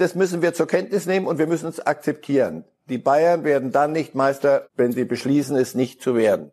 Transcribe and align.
das 0.00 0.14
müssen 0.14 0.40
wir 0.40 0.54
zur 0.54 0.66
Kenntnis 0.66 1.04
nehmen 1.04 1.26
und 1.26 1.38
wir 1.38 1.46
müssen 1.46 1.68
es 1.68 1.78
akzeptieren. 1.78 2.64
Die 2.88 2.96
Bayern 2.96 3.44
werden 3.44 3.70
dann 3.70 3.92
nicht 3.92 4.14
Meister, 4.14 4.66
wenn 4.74 4.92
sie 4.92 5.04
beschließen, 5.04 5.56
es 5.56 5.74
nicht 5.74 6.02
zu 6.02 6.16
werden. 6.16 6.50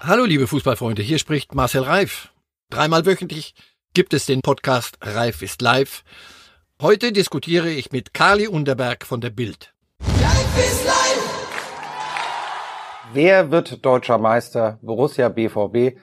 Hallo 0.00 0.24
liebe 0.24 0.46
Fußballfreunde, 0.46 1.02
hier 1.02 1.18
spricht 1.18 1.54
Marcel 1.54 1.82
Reif. 1.82 2.32
Dreimal 2.70 3.04
wöchentlich 3.04 3.54
gibt 3.92 4.14
es 4.14 4.24
den 4.24 4.40
Podcast 4.40 4.96
Reif 5.02 5.42
ist 5.42 5.60
live. 5.60 6.02
Heute 6.80 7.12
diskutiere 7.12 7.70
ich 7.70 7.92
mit 7.92 8.14
Kali 8.14 8.48
Unterberg 8.48 9.04
von 9.04 9.20
der 9.20 9.30
Bild. 9.30 9.74
Life 10.00 10.58
is 10.58 10.84
life. 10.86 10.99
Wer 13.12 13.50
wird 13.50 13.84
deutscher 13.84 14.18
Meister? 14.18 14.78
Borussia 14.82 15.28
BVB. 15.28 15.98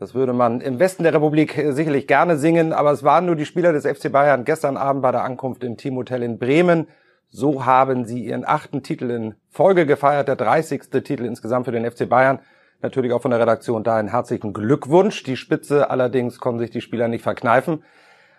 Das 0.00 0.14
würde 0.16 0.32
man 0.32 0.60
im 0.60 0.80
Westen 0.80 1.04
der 1.04 1.14
Republik 1.14 1.52
sicherlich 1.68 2.08
gerne 2.08 2.38
singen, 2.38 2.72
aber 2.72 2.90
es 2.90 3.04
waren 3.04 3.26
nur 3.26 3.36
die 3.36 3.46
Spieler 3.46 3.72
des 3.72 3.86
FC 3.86 4.10
Bayern 4.10 4.44
gestern 4.44 4.76
Abend 4.76 5.02
bei 5.02 5.12
der 5.12 5.22
Ankunft 5.22 5.62
im 5.62 5.76
Teamhotel 5.76 6.24
in 6.24 6.40
Bremen. 6.40 6.88
So 7.28 7.66
haben 7.66 8.04
sie 8.04 8.24
ihren 8.24 8.44
achten 8.44 8.82
Titel 8.82 9.10
in 9.10 9.34
Folge 9.48 9.86
gefeiert, 9.86 10.26
der 10.26 10.34
30. 10.34 10.90
Titel 11.04 11.24
insgesamt 11.24 11.66
für 11.66 11.72
den 11.72 11.88
FC 11.88 12.08
Bayern 12.08 12.40
natürlich 12.82 13.12
auch 13.12 13.22
von 13.22 13.30
der 13.30 13.38
Redaktion 13.38 13.84
da 13.84 13.96
einen 13.96 14.08
herzlichen 14.08 14.52
Glückwunsch. 14.52 15.22
Die 15.22 15.36
Spitze 15.36 15.88
allerdings 15.88 16.40
konnten 16.40 16.58
sich 16.58 16.70
die 16.70 16.80
Spieler 16.80 17.06
nicht 17.06 17.22
verkneifen. 17.22 17.84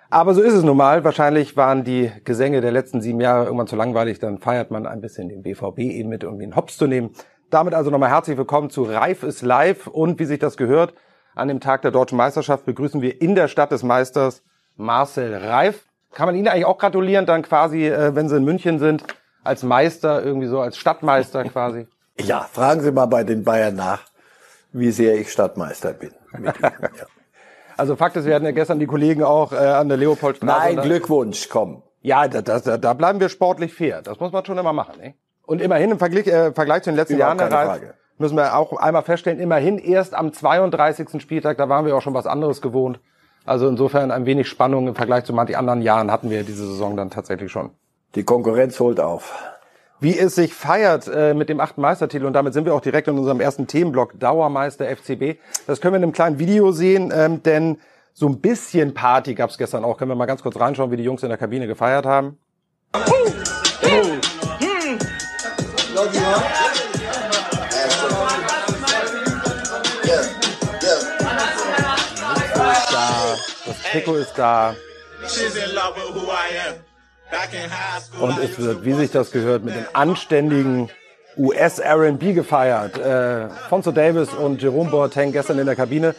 Aber 0.10 0.34
so 0.34 0.42
ist 0.42 0.54
es 0.54 0.64
nun 0.64 0.76
mal. 0.76 1.06
Wahrscheinlich 1.06 1.56
waren 1.56 1.86
die 1.86 2.12
Gesänge 2.26 2.60
der 2.60 2.74
letzten 2.74 3.00
sieben 3.00 3.22
Jahre 3.22 3.46
irgendwann 3.46 3.68
zu 3.68 3.78
langweilig. 3.78 4.20
Dann 4.20 4.40
feiert 4.40 4.70
man 4.70 4.86
ein 4.86 5.00
bisschen 5.00 5.30
den 5.30 5.44
BVB 5.44 5.80
eben 5.80 6.10
mit, 6.10 6.24
irgendwie 6.24 6.44
einen 6.44 6.58
Hops 6.58 6.78
zu 6.78 6.86
nehmen. 6.86 7.12
Damit 7.52 7.74
also 7.74 7.92
nochmal 7.92 8.10
herzlich 8.10 8.38
willkommen 8.38 8.70
zu 8.70 8.84
Reif 8.84 9.24
ist 9.24 9.42
live. 9.42 9.88
Und 9.88 10.20
wie 10.20 10.26
sich 10.26 10.40
das 10.40 10.56
gehört, 10.56 10.94
an 11.36 11.50
dem 11.50 11.60
Tag 11.60 11.82
der 11.82 11.92
Deutschen 11.92 12.18
Meisterschaft 12.18 12.66
begrüßen 12.66 13.02
wir 13.02 13.22
in 13.22 13.36
der 13.36 13.50
Stadt 13.50 13.74
des 13.74 13.84
Meisters 13.84 14.42
Marcel 14.78 15.36
Reif. 15.36 15.84
Kann 16.14 16.28
man 16.28 16.36
Ihnen 16.36 16.48
eigentlich 16.48 16.64
auch 16.64 16.78
gratulieren, 16.78 17.26
dann 17.26 17.42
quasi, 17.42 17.88
äh, 17.88 18.16
wenn 18.16 18.30
Sie 18.30 18.38
in 18.38 18.46
München 18.46 18.80
sind, 18.80 19.04
als 19.44 19.64
Meister, 19.64 20.24
irgendwie 20.24 20.48
so 20.48 20.62
als 20.62 20.78
Stadtmeister 20.78 21.44
quasi? 21.44 21.88
Ja, 22.20 22.48
fragen 22.52 22.82
Sie 22.82 22.92
mal 22.92 23.08
bei 23.08 23.24
den 23.24 23.44
Bayern 23.44 23.76
nach 23.76 24.02
wie 24.72 24.92
sehr 24.92 25.16
ich 25.16 25.32
Stadtmeister 25.32 25.94
bin. 25.94 26.12
ja. 26.44 26.54
Also 27.76 27.96
Fakt 27.98 28.16
ist, 28.16 28.26
wir 28.26 28.36
hatten 28.36 28.46
ja 28.46 28.52
gestern 28.52 28.80
die 28.80 28.86
Kollegen 28.86 29.24
auch 29.24 29.52
äh, 29.52 29.58
an 29.58 29.90
der 29.90 29.98
Leopoldstraße. 29.98 30.76
Nein, 30.76 30.82
Glückwunsch, 30.82 31.50
komm. 31.50 31.84
Ja, 32.02 32.28
da, 32.28 32.42
da, 32.42 32.78
da 32.78 32.94
bleiben 32.94 33.20
wir 33.20 33.28
sportlich 33.28 33.74
fair. 33.74 34.02
Das 34.02 34.20
muss 34.20 34.32
man 34.32 34.46
schon 34.46 34.58
immer 34.58 34.74
machen. 34.74 35.02
Ne? 35.02 35.16
Und 35.46 35.62
immerhin 35.62 35.92
im 35.92 36.00
Vergleich, 36.00 36.28
äh, 36.28 36.52
Vergleich 36.54 36.84
zu 36.84 36.92
den 36.92 36.96
letzten 36.96 37.16
Überhaupt 37.16 37.40
Jahren 37.40 37.54
Reif, 37.54 37.82
müssen 38.18 38.38
wir 38.38 38.56
auch 38.56 38.74
einmal 38.74 39.02
feststellen, 39.02 39.40
immerhin 39.40 39.78
erst 39.78 40.14
am 40.14 40.32
32. 40.32 41.22
Spieltag, 41.22 41.58
da 41.58 41.70
waren 41.70 41.86
wir 41.86 41.96
auch 41.96 42.02
schon 42.02 42.14
was 42.14 42.28
anderes 42.28 42.62
gewohnt. 42.62 43.00
Also 43.46 43.68
insofern 43.68 44.12
ein 44.12 44.26
wenig 44.26 44.48
Spannung 44.48 44.88
im 44.88 44.96
Vergleich 44.96 45.26
zu 45.26 45.34
manchen 45.34 45.56
anderen 45.56 45.82
Jahren 45.82 46.12
hatten 46.12 46.30
wir 46.30 46.44
diese 46.44 46.68
Saison 46.68 46.96
dann 46.96 47.10
tatsächlich 47.10 47.52
schon. 47.52 47.72
Die 48.14 48.24
Konkurrenz 48.24 48.80
holt 48.80 49.00
auf 49.00 49.34
wie 50.02 50.18
es 50.18 50.36
sich 50.36 50.54
feiert 50.54 51.08
äh, 51.08 51.34
mit 51.34 51.48
dem 51.48 51.62
achten 51.62 51.80
Meistertitel. 51.80 52.26
Und 52.26 52.34
damit 52.34 52.54
sind 52.54 52.66
wir 52.66 52.74
auch 52.74 52.82
direkt 52.82 53.08
in 53.08 53.18
unserem 53.18 53.40
ersten 53.40 53.68
Themenblock 53.68 54.20
Dauermeister 54.20 54.86
FCB. 54.86 55.40
Das 55.68 55.80
können 55.80 55.94
wir 55.94 55.98
in 55.98 56.04
einem 56.04 56.12
kleinen 56.12 56.40
Video 56.40 56.72
sehen, 56.72 57.14
ähm, 57.16 57.44
denn 57.44 57.78
so 58.14 58.28
ein 58.28 58.42
bisschen 58.42 58.94
Party 58.94 59.36
gab's 59.36 59.58
gestern 59.58 59.86
auch. 59.86 59.98
Können 59.98 60.12
wir 60.12 60.16
mal 60.16 60.26
ganz 60.26 60.42
kurz 60.42 60.60
reinschauen, 60.60 60.92
wie 60.92 60.98
die 60.98 61.04
Jungs 61.04 61.24
in 61.24 61.30
der 61.30 61.38
Kabine 61.38 61.68
gefeiert 61.68 62.06
haben. 62.06 62.38
Das 73.66 73.82
Trikot 73.84 74.16
ist 74.16 74.34
da. 74.36 74.76
Und 78.20 78.40
es 78.40 78.60
wird, 78.60 78.86
wie 78.86 78.94
sich 78.94 79.12
das 79.12 79.32
gehört, 79.32 79.64
mit 79.64 79.76
dem 79.76 79.86
anständigen 79.94 80.90
US 81.38 81.80
R&B 81.80 82.34
gefeiert. 82.34 82.98
Äh, 82.98 83.50
Fonzo 83.70 83.92
Davis 83.92 84.34
und 84.34 84.62
Jerome 84.62 84.90
Boateng 84.90 85.32
gestern 85.32 85.60
in 85.60 85.66
der 85.66 85.76
Kabine. 85.76 86.14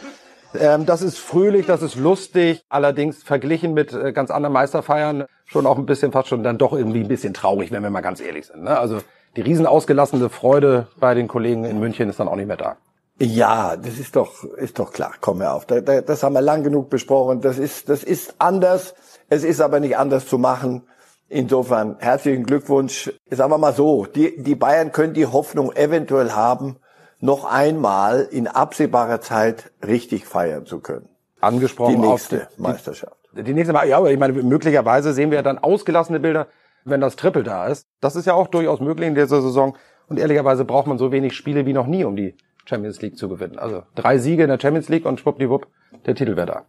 Ähm, 0.59 0.85
das 0.85 1.01
ist 1.01 1.17
fröhlich, 1.17 1.65
das 1.65 1.81
ist 1.81 1.95
lustig, 1.95 2.63
allerdings 2.69 3.23
verglichen 3.23 3.73
mit 3.73 3.93
äh, 3.93 4.11
ganz 4.11 4.31
anderen 4.31 4.53
Meisterfeiern 4.53 5.25
schon 5.45 5.65
auch 5.65 5.77
ein 5.77 5.85
bisschen 5.85 6.11
fast 6.11 6.29
schon 6.29 6.43
dann 6.43 6.57
doch 6.57 6.73
irgendwie 6.73 7.01
ein 7.01 7.07
bisschen 7.07 7.33
traurig, 7.33 7.71
wenn 7.71 7.83
wir 7.83 7.89
mal 7.89 8.01
ganz 8.01 8.21
ehrlich 8.21 8.47
sind. 8.47 8.63
Ne? 8.63 8.77
Also 8.77 8.99
die 9.35 9.41
riesen 9.41 9.65
ausgelassene 9.65 10.29
Freude 10.29 10.87
bei 10.99 11.13
den 11.13 11.27
Kollegen 11.27 11.65
in 11.65 11.79
München 11.79 12.09
ist 12.09 12.19
dann 12.19 12.27
auch 12.27 12.35
nicht 12.35 12.47
mehr 12.47 12.57
da. 12.57 12.77
Ja, 13.19 13.77
das 13.77 13.99
ist 13.99 14.15
doch, 14.15 14.43
ist 14.43 14.79
doch 14.79 14.91
klar. 14.91 15.13
Komm 15.21 15.39
mir 15.39 15.51
auf. 15.51 15.65
Das 15.65 16.23
haben 16.23 16.33
wir 16.33 16.41
lang 16.41 16.63
genug 16.63 16.89
besprochen. 16.89 17.41
Das 17.41 17.57
ist, 17.57 17.89
das 17.89 18.03
ist 18.03 18.35
anders. 18.39 18.95
Es 19.29 19.43
ist 19.43 19.61
aber 19.61 19.79
nicht 19.79 19.97
anders 19.97 20.27
zu 20.27 20.37
machen. 20.37 20.83
Insofern 21.29 21.97
herzlichen 21.99 22.45
Glückwunsch. 22.45 23.11
Sagen 23.29 23.51
wir 23.51 23.57
mal 23.57 23.73
so, 23.73 24.05
die, 24.05 24.41
die 24.41 24.55
Bayern 24.55 24.91
können 24.91 25.13
die 25.13 25.25
Hoffnung 25.25 25.71
eventuell 25.73 26.31
haben, 26.31 26.77
noch 27.19 27.45
einmal 27.45 28.27
in 28.29 28.47
absehbarer 28.47 29.21
Zeit 29.21 29.71
richtig 29.85 30.25
feiern 30.25 30.65
zu 30.65 30.79
können. 30.79 31.07
Angesprochen 31.39 32.01
die 32.01 32.07
nächste 32.07 32.47
die, 32.57 32.61
Meisterschaft. 32.61 33.17
Die, 33.35 33.43
die 33.43 33.53
nächste 33.53 33.73
Mal, 33.73 33.87
ja, 33.87 33.97
aber 33.97 34.11
ich 34.11 34.19
meine, 34.19 34.33
möglicherweise 34.33 35.13
sehen 35.13 35.31
wir 35.31 35.41
dann 35.41 35.57
ausgelassene 35.57 36.19
Bilder, 36.19 36.47
wenn 36.83 36.99
das 36.99 37.15
Triple 37.15 37.43
da 37.43 37.67
ist. 37.67 37.87
Das 38.01 38.15
ist 38.15 38.25
ja 38.25 38.33
auch 38.33 38.47
durchaus 38.47 38.81
möglich 38.81 39.07
in 39.07 39.15
dieser 39.15 39.41
Saison. 39.41 39.77
Und 40.07 40.19
ehrlicherweise 40.19 40.65
braucht 40.65 40.87
man 40.87 40.97
so 40.97 41.11
wenig 41.11 41.33
Spiele 41.33 41.65
wie 41.65 41.73
noch 41.73 41.87
nie, 41.87 42.03
um 42.03 42.15
die 42.15 42.35
Champions 42.65 43.01
League 43.01 43.17
zu 43.17 43.29
gewinnen. 43.29 43.59
Also 43.59 43.83
drei 43.95 44.17
Siege 44.17 44.43
in 44.43 44.49
der 44.49 44.59
Champions 44.59 44.89
League 44.89 45.05
und 45.05 45.19
schwuppdiwupp, 45.19 45.67
der 46.05 46.15
Titel 46.15 46.35
wäre 46.35 46.47
da. 46.47 46.65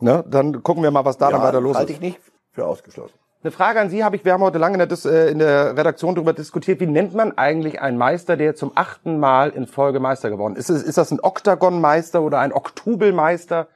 Ne? 0.00 0.24
Dann 0.28 0.62
gucken 0.62 0.82
wir 0.82 0.90
mal, 0.90 1.04
was 1.04 1.18
da 1.18 1.26
ja, 1.26 1.32
dann 1.32 1.42
weiter 1.42 1.60
los 1.60 1.72
ist. 1.72 1.78
Halte 1.78 1.92
ich 1.92 2.00
nicht 2.00 2.18
für 2.50 2.66
ausgeschlossen. 2.66 3.14
Eine 3.44 3.50
Frage 3.50 3.80
an 3.80 3.90
Sie 3.90 4.04
habe 4.04 4.14
ich, 4.14 4.24
wir 4.24 4.34
haben 4.34 4.42
heute 4.42 4.58
lange 4.58 4.74
in 4.74 4.78
der, 4.78 4.86
Dis 4.86 5.04
äh, 5.04 5.30
in 5.30 5.40
der 5.40 5.76
Redaktion 5.76 6.14
darüber 6.14 6.32
diskutiert, 6.32 6.78
wie 6.78 6.86
nennt 6.86 7.12
man 7.12 7.36
eigentlich 7.36 7.80
einen 7.80 7.98
Meister, 7.98 8.36
der 8.36 8.54
zum 8.54 8.70
achten 8.76 9.18
Mal 9.18 9.50
in 9.50 9.66
Folge 9.66 9.98
Meister 9.98 10.30
geworden 10.30 10.54
ist? 10.54 10.70
Ist, 10.70 10.82
ist 10.82 10.96
das 10.96 11.10
ein 11.10 11.18
Oktagon-Meister 11.20 12.22
oder 12.22 12.38
ein 12.38 12.52
Oktubelmeister? 12.52 13.66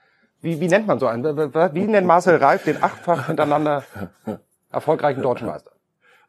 Wie, 0.40 0.60
wie 0.60 0.68
nennt 0.68 0.86
man 0.86 1.00
so 1.00 1.08
einen? 1.08 1.24
Wie 1.24 1.86
nennt 1.86 2.06
Marcel 2.06 2.36
Reif 2.36 2.62
den 2.62 2.80
achtfach 2.80 3.26
hintereinander 3.26 3.82
erfolgreichen 4.70 5.22
deutschen 5.22 5.48
Meister? 5.48 5.72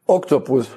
Oktopus. 0.06 0.68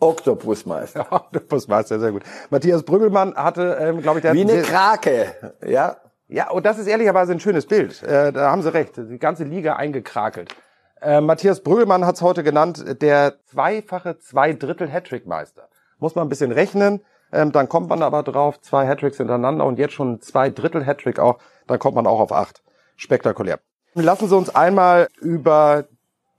Oktopusmeister. 0.00 1.00
Ja, 1.00 1.12
Oktopusmeister, 1.16 1.98
sehr 1.98 2.12
gut. 2.12 2.22
Matthias 2.50 2.82
Brüggelmann 2.82 3.34
hatte, 3.34 3.78
ähm, 3.80 4.02
glaube 4.02 4.18
ich, 4.18 4.22
der 4.22 4.34
Wie 4.34 4.42
eine 4.42 4.62
Krake, 4.62 5.34
ja. 5.66 5.96
Ja, 6.30 6.50
und 6.50 6.66
das 6.66 6.78
ist 6.78 6.86
ehrlicherweise 6.86 7.32
ein 7.32 7.40
schönes 7.40 7.66
Bild. 7.66 8.02
Äh, 8.02 8.32
da 8.32 8.50
haben 8.50 8.62
Sie 8.62 8.72
recht. 8.72 8.96
Die 8.98 9.18
ganze 9.18 9.44
Liga 9.44 9.76
eingekrakelt. 9.76 10.54
Äh, 11.00 11.22
Matthias 11.22 11.62
Brüggelmann 11.62 12.04
hat 12.04 12.16
es 12.16 12.22
heute 12.22 12.42
genannt, 12.42 12.84
der 13.00 13.36
zweifache 13.46 14.18
Zwei-Drittel-Hattrick-Meister. 14.18 15.68
Muss 15.98 16.14
man 16.14 16.26
ein 16.26 16.28
bisschen 16.28 16.52
rechnen, 16.52 17.00
ähm, 17.32 17.52
dann 17.52 17.68
kommt 17.68 17.88
man 17.88 18.02
aber 18.02 18.22
drauf, 18.22 18.60
zwei 18.60 18.86
Hattricks 18.86 19.16
hintereinander 19.18 19.64
und 19.64 19.78
jetzt 19.78 19.94
schon 19.94 20.20
zwei 20.20 20.50
Drittel 20.50 20.84
Hattrick 20.84 21.18
auch, 21.18 21.38
dann 21.66 21.78
kommt 21.78 21.94
man 21.94 22.06
auch 22.06 22.20
auf 22.20 22.32
acht. 22.32 22.62
Spektakulär. 22.96 23.60
Lassen 23.94 24.28
Sie 24.28 24.36
uns 24.36 24.54
einmal 24.54 25.08
über 25.20 25.84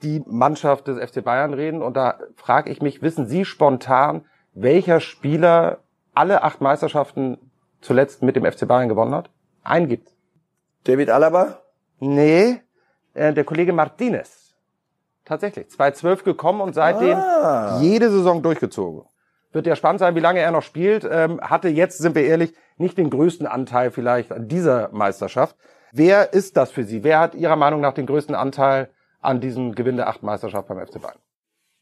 die 0.01 0.23
Mannschaft 0.25 0.87
des 0.87 0.97
FC 0.97 1.23
Bayern 1.23 1.53
reden 1.53 1.81
und 1.81 1.97
da 1.97 2.19
frage 2.35 2.71
ich 2.71 2.81
mich, 2.81 3.01
wissen 3.01 3.27
Sie 3.27 3.45
spontan, 3.45 4.25
welcher 4.53 4.99
Spieler 4.99 5.79
alle 6.13 6.43
acht 6.43 6.61
Meisterschaften 6.61 7.37
zuletzt 7.81 8.21
mit 8.21 8.35
dem 8.35 8.45
FC 8.45 8.67
Bayern 8.67 8.89
gewonnen 8.89 9.13
hat? 9.13 9.29
Einen 9.63 9.87
gibt's. 9.87 10.15
David 10.85 11.09
Alaba? 11.09 11.59
Nee, 11.99 12.61
äh, 13.13 13.33
der 13.33 13.43
Kollege 13.43 13.73
Martinez. 13.73 14.55
Tatsächlich. 15.25 15.69
2012 15.69 16.23
gekommen 16.23 16.61
und 16.61 16.73
seitdem 16.73 17.17
ah. 17.17 17.79
jede 17.81 18.09
Saison 18.09 18.41
durchgezogen. 18.41 19.03
Wird 19.51 19.67
ja 19.67 19.75
spannend 19.75 19.99
sein, 19.99 20.15
wie 20.15 20.19
lange 20.19 20.39
er 20.39 20.51
noch 20.51 20.63
spielt. 20.63 21.07
Ähm, 21.09 21.41
hatte 21.41 21.69
jetzt, 21.69 21.97
sind 21.97 22.15
wir 22.15 22.23
ehrlich, 22.23 22.53
nicht 22.77 22.97
den 22.97 23.09
größten 23.09 23.45
Anteil 23.45 23.91
vielleicht 23.91 24.31
an 24.31 24.47
dieser 24.47 24.89
Meisterschaft. 24.91 25.55
Wer 25.91 26.33
ist 26.33 26.55
das 26.55 26.71
für 26.71 26.83
Sie? 26.83 27.03
Wer 27.03 27.19
hat 27.19 27.35
Ihrer 27.35 27.55
Meinung 27.55 27.81
nach 27.81 27.93
den 27.93 28.05
größten 28.05 28.35
Anteil 28.35 28.89
an 29.21 29.41
diesem 29.41 29.75
Gewinn 29.75 29.97
der 29.97 30.07
acht 30.07 30.23
Meisterschaft 30.23 30.67
beim 30.67 30.85
FC 30.85 31.01
Bayern? 31.01 31.17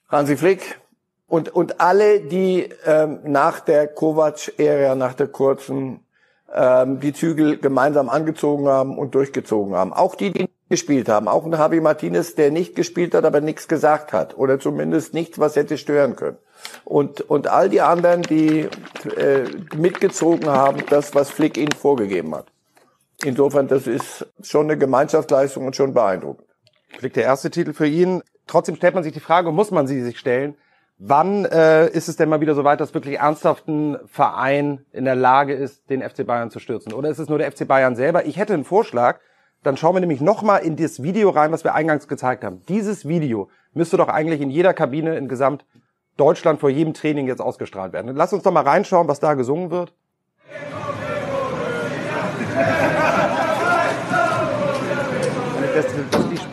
Hansi 0.10 0.38
Flick 0.38 0.80
und, 1.28 1.50
und 1.50 1.82
alle, 1.82 2.22
die 2.22 2.70
ähm, 2.86 3.20
nach 3.24 3.60
der 3.60 3.88
Kovac-Ära, 3.88 4.96
nach 4.96 5.14
der 5.14 5.28
kurzen, 5.28 6.00
ähm, 6.54 7.00
die 7.00 7.14
Zügel 7.14 7.58
gemeinsam 7.58 8.10
angezogen 8.10 8.68
haben 8.68 8.98
und 8.98 9.14
durchgezogen 9.14 9.76
haben. 9.76 9.92
Auch 9.92 10.16
die, 10.16 10.32
die 10.32 10.50
gespielt 10.70 11.10
haben. 11.10 11.28
Auch 11.28 11.46
ein 11.46 11.52
Javi 11.52 11.80
Martinez, 11.80 12.36
der 12.36 12.52
nicht 12.52 12.76
gespielt 12.76 13.14
hat, 13.14 13.26
aber 13.26 13.42
nichts 13.42 13.68
gesagt 13.68 14.14
hat. 14.14 14.38
Oder 14.38 14.60
zumindest 14.60 15.14
nichts, 15.14 15.40
was 15.40 15.56
hätte 15.56 15.78
stören 15.78 16.16
können. 16.16 16.38
Und, 16.84 17.22
und 17.22 17.48
all 17.48 17.70
die 17.70 17.82
anderen, 17.82 18.22
die 18.22 18.68
äh, 19.18 19.44
mitgezogen 19.76 20.50
haben, 20.50 20.84
das, 20.90 21.16
was 21.16 21.30
Flick 21.30 21.58
ihnen 21.58 21.72
vorgegeben 21.72 22.36
hat. 22.36 22.48
Insofern, 23.24 23.68
das 23.68 23.88
ist 23.88 24.28
schon 24.44 24.66
eine 24.66 24.78
Gemeinschaftsleistung 24.78 25.66
und 25.66 25.76
schon 25.76 25.94
beeindruckend. 25.94 26.47
Flick 26.98 27.14
der 27.14 27.24
erste 27.24 27.50
Titel 27.50 27.74
für 27.74 27.88
ihn. 27.88 28.22
Trotzdem 28.48 28.76
stellt 28.76 28.96
man 28.96 29.04
sich 29.04 29.14
die 29.14 29.20
Frage, 29.20 29.52
muss 29.52 29.72
man 29.72 29.88
sie 29.88 30.02
sich 30.02 30.20
stellen, 30.20 30.56
Wann 31.00 31.46
äh, 31.46 31.88
ist 31.90 32.08
es 32.10 32.16
denn 32.16 32.28
mal 32.28 32.42
wieder 32.42 32.56
so 32.56 32.64
weit, 32.64 32.82
dass 32.82 32.96
wirklich 32.96 33.20
ernsthaft 33.20 33.68
ein 33.68 34.00
Verein 34.08 34.84
in 34.92 35.06
der 35.06 35.16
Lage 35.16 35.54
ist, 35.54 35.92
den 35.92 36.02
FC 36.02 36.26
Bayern 36.26 36.50
zu 36.50 36.58
stürzen? 36.58 36.92
Oder 36.92 37.10
ist 37.10 37.20
es 37.20 37.30
nur 37.30 37.38
der 37.38 37.52
FC 37.52 37.68
Bayern 37.68 37.96
selber? 37.96 38.26
Ich 38.26 38.38
hätte 38.38 38.56
einen 38.56 38.64
Vorschlag. 38.64 39.20
Dann 39.62 39.78
schauen 39.78 39.96
wir 39.96 40.00
nämlich 40.00 40.22
nochmal 40.22 40.62
in 40.62 40.76
das 40.76 41.04
Video 41.04 41.30
rein, 41.30 41.52
was 41.52 41.64
wir 41.64 41.76
eingangs 41.76 42.08
gezeigt 42.08 42.44
haben. 42.44 42.64
Dieses 42.68 43.08
Video 43.08 43.50
müsste 43.74 43.98
doch 43.98 44.08
eigentlich 44.08 44.42
in 44.42 44.50
jeder 44.50 44.74
Kabine 44.74 45.18
in 45.18 45.28
Gesamt 45.28 45.66
Deutschland 46.16 46.60
vor 46.60 46.72
jedem 46.72 46.96
Training 46.96 47.28
jetzt 47.28 47.42
ausgestrahlt 47.42 47.94
werden. 47.94 48.16
Lass 48.16 48.34
uns 48.34 48.42
doch 48.42 48.52
mal 48.52 48.64
reinschauen, 48.64 49.08
was 49.08 49.20
da 49.20 49.36
gesungen 49.36 49.70
wird. 49.70 49.94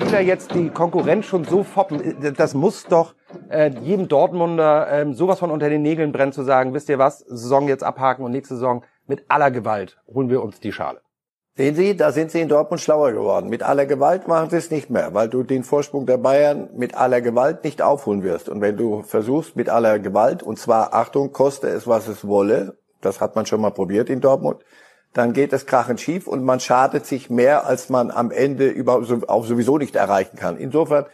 Die 0.05 0.09
Spieler 0.11 0.21
jetzt 0.21 0.55
die 0.55 0.69
Konkurrenz 0.69 1.25
schon 1.25 1.45
so 1.45 1.63
foppen, 1.63 2.35
das 2.37 2.53
muss 2.53 2.85
doch 2.85 3.15
äh, 3.49 3.71
jedem 3.71 4.07
Dortmunder 4.07 4.87
äh, 4.93 5.15
sowas 5.15 5.39
von 5.39 5.51
unter 5.51 5.71
den 5.71 5.81
Nägeln 5.81 6.13
brennen 6.13 6.31
zu 6.31 6.43
sagen, 6.43 6.75
wisst 6.75 6.91
ihr 6.91 6.99
was, 6.99 7.21
Saison 7.21 7.69
jetzt 7.69 7.83
abhaken 7.83 8.23
und 8.23 8.33
nächste 8.33 8.57
Saison 8.57 8.85
mit 9.07 9.25
aller 9.29 9.51
Gewalt 9.51 9.99
holen 10.07 10.29
wir 10.29 10.43
uns 10.43 10.61
die 10.61 10.73
Schale. 10.73 11.01
Sehen 11.57 11.75
Sie, 11.75 11.97
da 11.97 12.13
sind 12.13 12.31
Sie 12.31 12.43
in 12.43 12.51
Dortmund 12.51 12.83
schlauer 12.83 13.13
geworden. 13.13 13.49
Mit 13.49 13.63
aller 13.63 13.87
Gewalt 13.87 14.29
machen 14.29 14.51
Sie 14.51 14.57
es 14.57 14.71
nicht 14.71 14.91
mehr, 14.91 15.15
weil 15.15 15.31
du 15.31 15.43
den 15.43 15.65
Vorsprung 15.65 16.05
der 16.05 16.19
Bayern 16.19 16.69
mit 16.77 16.95
aller 16.95 17.23
Gewalt 17.23 17.65
nicht 17.65 17.81
aufholen 17.81 18.23
wirst. 18.23 18.51
Und 18.51 18.61
wenn 18.61 18.77
du 18.77 19.03
versuchst 19.05 19.57
mit 19.57 19.71
aller 19.71 19.99
Gewalt, 19.99 20.43
und 20.43 20.59
zwar, 20.59 20.93
Achtung, 20.93 21.33
koste 21.33 21.69
es, 21.69 21.87
was 21.87 22.09
es 22.09 22.29
wolle, 22.29 22.77
das 23.01 23.23
hat 23.23 23.37
man 23.37 23.47
schon 23.47 23.63
mal 23.63 23.71
probiert 23.71 24.11
in 24.11 24.21
Dortmund, 24.21 24.65
dann 25.15 25.33
geht 25.33 25.53
es 25.53 25.65
krachend 25.65 26.01
schief 26.01 26.27
und 26.27 26.45
man 26.45 26.61
schadet 26.61 27.07
sich 27.07 27.31
mehr, 27.31 27.67
als 27.67 27.89
man 27.89 28.11
am 28.11 28.31
Ende 28.31 28.69
überhaupt 28.69 29.29
auch 29.29 29.47
sowieso 29.47 29.79
nicht 29.79 29.95
erreichen 29.97 30.37
kann. 30.37 30.59
Insofern, 30.59 31.07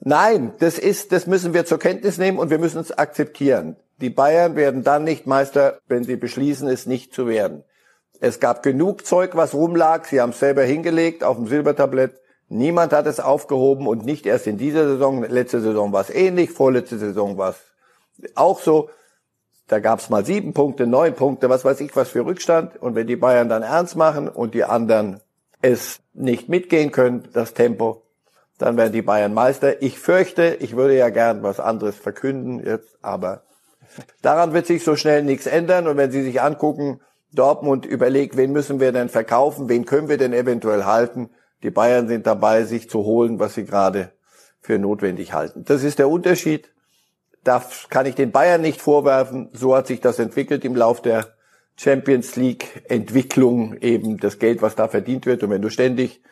nein, 0.00 0.52
das 0.58 0.78
ist, 0.78 1.12
das 1.12 1.26
müssen 1.26 1.54
wir 1.54 1.66
zur 1.66 1.78
Kenntnis 1.78 2.18
nehmen 2.18 2.38
und 2.38 2.50
wir 2.50 2.58
müssen 2.58 2.80
es 2.80 2.96
akzeptieren. 2.96 3.76
Die 4.00 4.10
Bayern 4.10 4.56
werden 4.56 4.82
dann 4.82 5.04
nicht 5.04 5.26
Meister, 5.26 5.78
wenn 5.86 6.04
sie 6.04 6.16
beschließen, 6.16 6.66
es 6.68 6.86
nicht 6.86 7.14
zu 7.14 7.28
werden. 7.28 7.64
Es 8.18 8.40
gab 8.40 8.62
genug 8.62 9.06
Zeug, 9.06 9.36
was 9.36 9.54
rumlag. 9.54 10.06
Sie 10.06 10.20
haben 10.20 10.30
es 10.30 10.40
selber 10.40 10.62
hingelegt 10.62 11.22
auf 11.22 11.36
dem 11.36 11.46
Silbertablett. 11.46 12.18
Niemand 12.48 12.92
hat 12.94 13.06
es 13.06 13.20
aufgehoben 13.20 13.86
und 13.86 14.06
nicht 14.06 14.24
erst 14.24 14.46
in 14.46 14.56
dieser 14.56 14.86
Saison. 14.86 15.22
Letzte 15.22 15.60
Saison 15.60 15.92
war 15.92 16.00
es 16.00 16.10
ähnlich, 16.10 16.50
vorletzte 16.50 16.98
Saison 16.98 17.36
war 17.36 17.50
es 17.50 17.56
auch 18.34 18.60
so. 18.60 18.88
Da 19.66 19.78
gab 19.78 20.00
es 20.00 20.10
mal 20.10 20.24
sieben 20.24 20.52
Punkte, 20.52 20.86
neun 20.86 21.14
Punkte, 21.14 21.48
was 21.48 21.64
weiß 21.64 21.80
ich, 21.80 21.96
was 21.96 22.10
für 22.10 22.24
Rückstand. 22.24 22.76
Und 22.80 22.94
wenn 22.94 23.06
die 23.06 23.16
Bayern 23.16 23.48
dann 23.48 23.62
ernst 23.62 23.96
machen 23.96 24.28
und 24.28 24.54
die 24.54 24.64
anderen 24.64 25.20
es 25.62 26.00
nicht 26.12 26.48
mitgehen 26.48 26.92
können, 26.92 27.28
das 27.32 27.54
Tempo, 27.54 28.02
dann 28.58 28.76
werden 28.76 28.92
die 28.92 29.02
Bayern 29.02 29.32
Meister. 29.32 29.82
Ich 29.82 29.98
fürchte, 29.98 30.58
ich 30.60 30.76
würde 30.76 30.96
ja 30.96 31.08
gern 31.08 31.42
was 31.42 31.60
anderes 31.60 31.96
verkünden 31.96 32.64
jetzt, 32.64 32.98
aber 33.02 33.42
daran 34.22 34.52
wird 34.52 34.66
sich 34.66 34.84
so 34.84 34.96
schnell 34.96 35.22
nichts 35.22 35.46
ändern. 35.46 35.88
Und 35.88 35.96
wenn 35.96 36.10
Sie 36.10 36.22
sich 36.22 36.42
angucken, 36.42 37.00
Dortmund 37.32 37.84
überlegt, 37.84 38.36
wen 38.36 38.52
müssen 38.52 38.80
wir 38.80 38.92
denn 38.92 39.08
verkaufen, 39.08 39.68
wen 39.68 39.86
können 39.86 40.08
wir 40.08 40.18
denn 40.18 40.32
eventuell 40.32 40.84
halten. 40.84 41.30
Die 41.62 41.70
Bayern 41.70 42.06
sind 42.06 42.26
dabei, 42.26 42.64
sich 42.64 42.88
zu 42.88 43.04
holen, 43.04 43.40
was 43.40 43.54
sie 43.54 43.64
gerade 43.64 44.12
für 44.60 44.78
notwendig 44.78 45.32
halten. 45.32 45.64
Das 45.64 45.82
ist 45.82 45.98
der 45.98 46.08
Unterschied. 46.08 46.70
Da 47.44 47.62
kann 47.90 48.06
ich 48.06 48.14
den 48.14 48.32
Bayern 48.32 48.60
nicht 48.60 48.80
vorwerfen. 48.80 49.50
So 49.52 49.76
hat 49.76 49.86
sich 49.86 50.00
das 50.00 50.18
entwickelt 50.18 50.64
im 50.64 50.74
Lauf 50.74 51.02
der 51.02 51.26
Champions 51.76 52.36
League 52.36 52.84
Entwicklung, 52.88 53.74
eben 53.80 54.18
das 54.18 54.38
Geld, 54.38 54.62
was 54.62 54.76
da 54.76 54.88
verdient 54.88 55.26
wird. 55.26 55.42
Und 55.42 55.50
wenn 55.50 55.62
du 55.62 55.70
ständig 55.70 56.22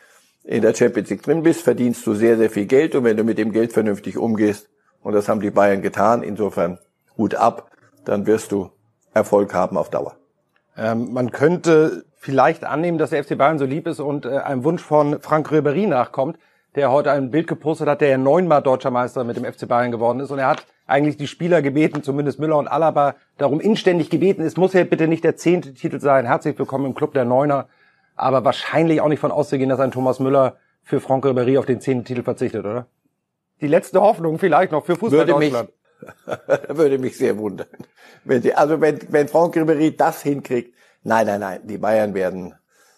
in 0.43 0.61
der 0.61 0.73
Champions 0.73 1.09
League 1.09 1.23
drin 1.23 1.43
bist, 1.43 1.61
verdienst 1.61 2.05
du 2.05 2.13
sehr, 2.13 2.37
sehr 2.37 2.49
viel 2.49 2.65
Geld. 2.65 2.95
Und 2.95 3.03
wenn 3.03 3.17
du 3.17 3.23
mit 3.23 3.37
dem 3.37 3.51
Geld 3.51 3.73
vernünftig 3.73 4.17
umgehst, 4.17 4.69
und 5.01 5.13
das 5.13 5.27
haben 5.27 5.41
die 5.41 5.51
Bayern 5.51 5.81
getan, 5.81 6.23
insofern 6.23 6.79
Hut 7.17 7.35
ab, 7.35 7.69
dann 8.05 8.25
wirst 8.25 8.51
du 8.51 8.71
Erfolg 9.13 9.53
haben 9.53 9.77
auf 9.77 9.89
Dauer. 9.89 10.15
Ähm, 10.75 11.13
man 11.13 11.31
könnte 11.31 12.05
vielleicht 12.15 12.63
annehmen, 12.63 12.97
dass 12.97 13.11
der 13.11 13.23
FC 13.23 13.37
Bayern 13.37 13.59
so 13.59 13.65
lieb 13.65 13.85
ist 13.85 13.99
und 13.99 14.25
äh, 14.25 14.37
einem 14.37 14.63
Wunsch 14.63 14.81
von 14.81 15.19
Frank 15.19 15.51
Ribéry 15.51 15.87
nachkommt, 15.87 16.39
der 16.75 16.91
heute 16.91 17.11
ein 17.11 17.29
Bild 17.29 17.47
gepostet 17.47 17.87
hat, 17.87 18.01
der 18.01 18.09
ja 18.09 18.17
neunmal 18.17 18.63
deutscher 18.63 18.89
Meister 18.89 19.23
mit 19.23 19.37
dem 19.37 19.45
FC 19.45 19.67
Bayern 19.67 19.91
geworden 19.91 20.19
ist. 20.19 20.31
Und 20.31 20.39
er 20.39 20.47
hat 20.47 20.65
eigentlich 20.85 21.17
die 21.17 21.27
Spieler 21.27 21.61
gebeten, 21.61 22.03
zumindest 22.03 22.39
Müller 22.39 22.57
und 22.57 22.67
Alaba, 22.67 23.15
darum 23.37 23.59
inständig 23.59 24.09
gebeten, 24.09 24.41
es 24.41 24.57
muss 24.57 24.73
ja 24.73 24.83
bitte 24.83 25.07
nicht 25.07 25.23
der 25.23 25.35
zehnte 25.35 25.73
Titel 25.73 25.99
sein. 25.99 26.25
Herzlich 26.25 26.57
willkommen 26.59 26.85
im 26.85 26.95
Club 26.95 27.13
der 27.13 27.25
Neuner. 27.25 27.67
Aber 28.15 28.45
wahrscheinlich 28.45 29.01
auch 29.01 29.07
nicht 29.07 29.19
von 29.19 29.31
auszugehen, 29.31 29.69
dass 29.69 29.79
ein 29.79 29.91
Thomas 29.91 30.19
Müller 30.19 30.57
für 30.83 30.99
Frank 30.99 31.25
Ribéry 31.25 31.57
auf 31.57 31.65
den 31.65 31.81
zehnten 31.81 32.05
Titel 32.05 32.23
verzichtet, 32.23 32.65
oder? 32.65 32.87
Die 33.61 33.67
letzte 33.67 34.01
Hoffnung 34.01 34.37
vielleicht 34.37 34.71
noch 34.71 34.85
für 34.85 34.95
Fußball 34.95 35.27
würde 35.27 35.31
Deutschland. 35.31 35.69
Mich, 35.69 35.77
Würde 36.77 36.97
mich 36.99 37.17
sehr 37.17 37.37
wundern. 37.37 37.67
Wenn 38.25 38.41
die, 38.41 38.53
also 38.53 38.81
wenn, 38.81 38.99
wenn 39.09 39.29
Franck 39.29 39.55
Ribéry 39.55 39.95
das 39.95 40.21
hinkriegt, 40.21 40.75
nein, 41.03 41.25
nein, 41.25 41.39
nein, 41.39 41.61
die 41.63 41.77
Bayern 41.77 42.13
werden 42.13 42.53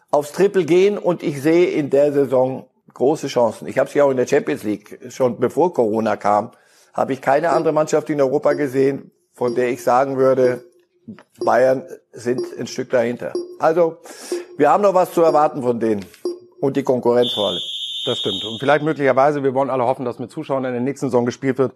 aufs 0.09 0.31
Triple 0.31 0.65
gehen 0.65 0.97
und 0.97 1.21
ich 1.21 1.41
sehe 1.41 1.67
in 1.67 1.91
der 1.91 2.11
Saison 2.11 2.67
große 2.93 3.27
Chancen. 3.27 3.67
Ich 3.67 3.77
habe 3.77 3.89
ja 3.93 4.05
auch 4.05 4.11
in 4.11 4.17
der 4.17 4.25
Champions 4.25 4.63
League, 4.63 4.99
schon 5.09 5.39
bevor 5.39 5.73
Corona 5.73 6.15
kam, 6.15 6.51
habe 6.95 7.13
ich 7.13 7.21
keine 7.21 7.49
andere 7.49 7.73
Mannschaft 7.73 8.09
in 8.09 8.21
Europa 8.21 8.53
gesehen, 8.53 9.11
von 9.33 9.53
der 9.53 9.69
ich 9.69 9.83
sagen 9.83 10.17
würde, 10.17 10.63
Bayern 11.43 11.83
sind 12.13 12.41
ein 12.57 12.67
Stück 12.67 12.89
dahinter. 12.89 13.33
Also, 13.59 13.97
wir 14.57 14.71
haben 14.71 14.81
noch 14.81 14.93
was 14.93 15.11
zu 15.11 15.21
erwarten 15.21 15.61
von 15.61 15.79
denen. 15.79 16.05
Und 16.61 16.77
die 16.77 16.83
Konkurrenz 16.83 17.33
vor 17.33 17.49
allem. 17.49 17.59
Das 18.05 18.19
stimmt. 18.19 18.43
Und 18.45 18.59
vielleicht 18.59 18.83
möglicherweise, 18.83 19.43
wir 19.43 19.53
wollen 19.53 19.69
alle 19.69 19.83
hoffen, 19.83 20.05
dass 20.05 20.19
mit 20.19 20.31
Zuschauern 20.31 20.63
in 20.63 20.71
der 20.71 20.81
nächsten 20.81 21.07
Saison 21.07 21.25
gespielt 21.25 21.57
wird, 21.57 21.73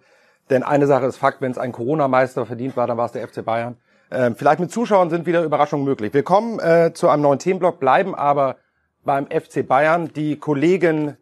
denn 0.48 0.62
eine 0.62 0.86
Sache 0.86 1.06
ist 1.06 1.18
Fakt, 1.18 1.42
wenn 1.42 1.52
es 1.52 1.58
ein 1.58 1.70
Corona-Meister 1.70 2.46
verdient 2.46 2.76
war, 2.76 2.86
dann 2.86 2.96
war 2.96 3.06
es 3.06 3.12
der 3.12 3.28
FC 3.28 3.44
Bayern. 3.44 3.76
Ähm, 4.10 4.34
vielleicht 4.34 4.58
mit 4.58 4.72
Zuschauern 4.72 5.10
sind 5.10 5.26
wieder 5.26 5.44
Überraschungen 5.44 5.84
möglich. 5.84 6.14
Wir 6.14 6.22
kommen 6.22 6.58
äh, 6.58 6.92
zu 6.94 7.08
einem 7.08 7.22
neuen 7.22 7.38
Themenblock, 7.38 7.78
bleiben 7.78 8.14
aber 8.14 8.56
beim 9.04 9.26
FC 9.26 9.66
Bayern. 9.66 10.12
Die 10.14 10.36
Kollegen 10.36 11.16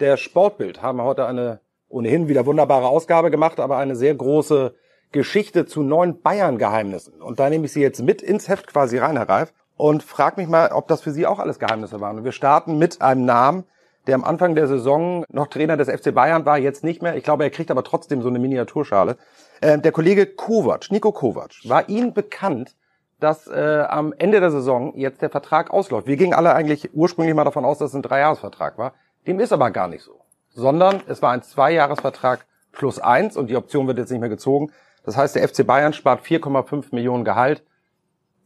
der 0.00 0.16
Sportbild 0.16 0.82
haben 0.82 1.00
heute 1.00 1.26
eine 1.26 1.60
ohnehin 1.94 2.28
wieder 2.28 2.44
wunderbare 2.44 2.88
Ausgabe 2.88 3.30
gemacht, 3.30 3.60
aber 3.60 3.78
eine 3.78 3.96
sehr 3.96 4.14
große 4.14 4.74
Geschichte 5.12 5.64
zu 5.64 5.82
neuen 5.82 6.20
Bayern-Geheimnissen. 6.20 7.22
Und 7.22 7.38
da 7.38 7.48
nehme 7.48 7.66
ich 7.66 7.72
Sie 7.72 7.80
jetzt 7.80 8.02
mit 8.02 8.20
ins 8.20 8.48
Heft 8.48 8.66
quasi 8.66 8.98
rein, 8.98 9.16
Herr 9.16 9.28
Reif, 9.28 9.54
und 9.76 10.02
frage 10.02 10.40
mich 10.40 10.48
mal, 10.48 10.72
ob 10.72 10.88
das 10.88 11.02
für 11.02 11.12
Sie 11.12 11.26
auch 11.26 11.38
alles 11.38 11.58
Geheimnisse 11.58 12.00
waren. 12.00 12.18
Und 12.18 12.24
wir 12.24 12.32
starten 12.32 12.78
mit 12.78 13.00
einem 13.00 13.24
Namen, 13.24 13.64
der 14.06 14.16
am 14.16 14.24
Anfang 14.24 14.54
der 14.54 14.66
Saison 14.66 15.24
noch 15.30 15.46
Trainer 15.46 15.76
des 15.76 15.88
FC 15.88 16.12
Bayern 16.12 16.44
war, 16.44 16.58
jetzt 16.58 16.84
nicht 16.84 17.00
mehr. 17.00 17.16
Ich 17.16 17.24
glaube, 17.24 17.44
er 17.44 17.50
kriegt 17.50 17.70
aber 17.70 17.84
trotzdem 17.84 18.22
so 18.22 18.28
eine 18.28 18.38
Miniaturschale. 18.40 19.16
Äh, 19.60 19.78
der 19.78 19.92
Kollege 19.92 20.26
Kovac, 20.26 20.90
Nico 20.90 21.12
Kovac, 21.12 21.52
war 21.64 21.88
Ihnen 21.88 22.12
bekannt, 22.12 22.76
dass 23.20 23.46
äh, 23.46 23.84
am 23.88 24.12
Ende 24.18 24.40
der 24.40 24.50
Saison 24.50 24.94
jetzt 24.96 25.22
der 25.22 25.30
Vertrag 25.30 25.70
ausläuft. 25.70 26.08
Wir 26.08 26.16
gingen 26.16 26.34
alle 26.34 26.54
eigentlich 26.54 26.92
ursprünglich 26.92 27.34
mal 27.34 27.44
davon 27.44 27.64
aus, 27.64 27.78
dass 27.78 27.90
es 27.90 27.94
ein 27.94 28.02
Dreijahresvertrag 28.02 28.76
war. 28.78 28.94
Dem 29.26 29.40
ist 29.40 29.52
aber 29.52 29.70
gar 29.70 29.88
nicht 29.88 30.02
so. 30.02 30.23
Sondern 30.54 31.02
es 31.06 31.20
war 31.20 31.32
ein 31.32 31.42
Zweijahresvertrag 31.42 32.46
plus 32.72 32.98
eins 32.98 33.36
und 33.36 33.48
die 33.48 33.56
Option 33.56 33.86
wird 33.86 33.98
jetzt 33.98 34.10
nicht 34.10 34.20
mehr 34.20 34.28
gezogen. 34.28 34.72
Das 35.04 35.16
heißt, 35.16 35.34
der 35.34 35.46
FC 35.46 35.66
Bayern 35.66 35.92
spart 35.92 36.24
4,5 36.24 36.86
Millionen 36.92 37.24
Gehalt. 37.24 37.62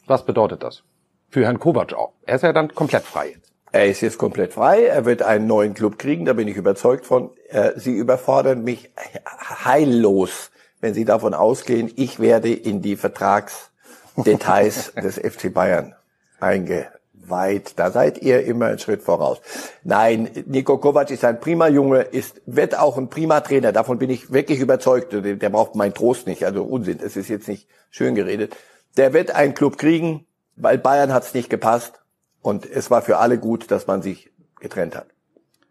Was 0.07 0.25
bedeutet 0.25 0.63
das? 0.63 0.83
Für 1.29 1.45
Herrn 1.45 1.59
Kovac 1.59 1.93
auch. 1.95 2.13
Er 2.23 2.37
ist 2.37 2.43
ja 2.43 2.53
dann 2.53 2.75
komplett 2.75 3.05
frei 3.05 3.33
jetzt. 3.35 3.53
Er 3.71 3.87
ist 3.87 4.01
jetzt 4.01 4.17
komplett 4.17 4.55
frei, 4.55 4.87
er 4.87 5.05
wird 5.05 5.23
einen 5.23 5.47
neuen 5.47 5.75
Club 5.75 5.99
kriegen, 5.99 6.25
da 6.25 6.33
bin 6.33 6.49
ich 6.49 6.57
überzeugt 6.57 7.05
von. 7.05 7.31
Äh, 7.49 7.73
Sie 7.77 7.93
überfordern 7.93 8.65
mich 8.65 8.91
heillos, 9.65 10.51
wenn 10.81 10.95
Sie 10.95 11.05
davon 11.05 11.35
ausgehen, 11.35 11.93
ich 11.97 12.19
werde 12.19 12.51
in 12.51 12.81
die 12.81 12.97
Vertragsdetails 12.97 14.95
des 15.03 15.19
FC 15.19 15.53
Bayern 15.53 15.95
eingeweiht. 17.29 17.79
Da 17.79 17.91
seid 17.91 18.23
ihr 18.23 18.45
immer 18.45 18.67
einen 18.67 18.79
Schritt 18.79 19.03
voraus. 19.03 19.41
Nein, 19.85 20.31
Nico 20.47 20.79
Kovac 20.79 21.11
ist 21.11 21.25
ein 21.25 21.41
prima 21.41 21.69
Junge, 21.69 22.03
ist, 22.03 22.41
wird 22.47 22.79
auch 22.79 22.97
ein 22.99 23.09
prima 23.09 23.41
Trainer, 23.41 23.73
davon 23.73 23.99
bin 23.99 24.11
ich 24.11 24.33
wirklich 24.33 24.61
überzeugt. 24.61 25.13
Der 25.13 25.51
braucht 25.51 25.75
meinen 25.75 25.95
Trost 25.95 26.27
nicht, 26.27 26.45
also 26.45 26.65
Unsinn, 26.65 26.99
es 27.03 27.17
ist 27.17 27.29
jetzt 27.29 27.49
nicht 27.49 27.69
schön 27.91 28.15
geredet. 28.15 28.55
Der 28.97 29.13
wird 29.13 29.35
einen 29.35 29.55
Club 29.55 29.79
kriegen, 29.79 30.27
weil 30.57 30.79
Bayern 30.79 31.13
hat 31.13 31.25
es 31.25 31.35
nicht 31.35 31.51
gepasst 31.51 32.01
und 32.43 32.65
es 32.67 32.91
war 32.91 33.03
für 33.03 33.19
alle 33.19 33.39
gut, 33.39 33.71
dass 33.71 33.87
man 33.87 34.03
sich 34.03 34.33
getrennt 34.61 34.97
hat. 34.97 35.07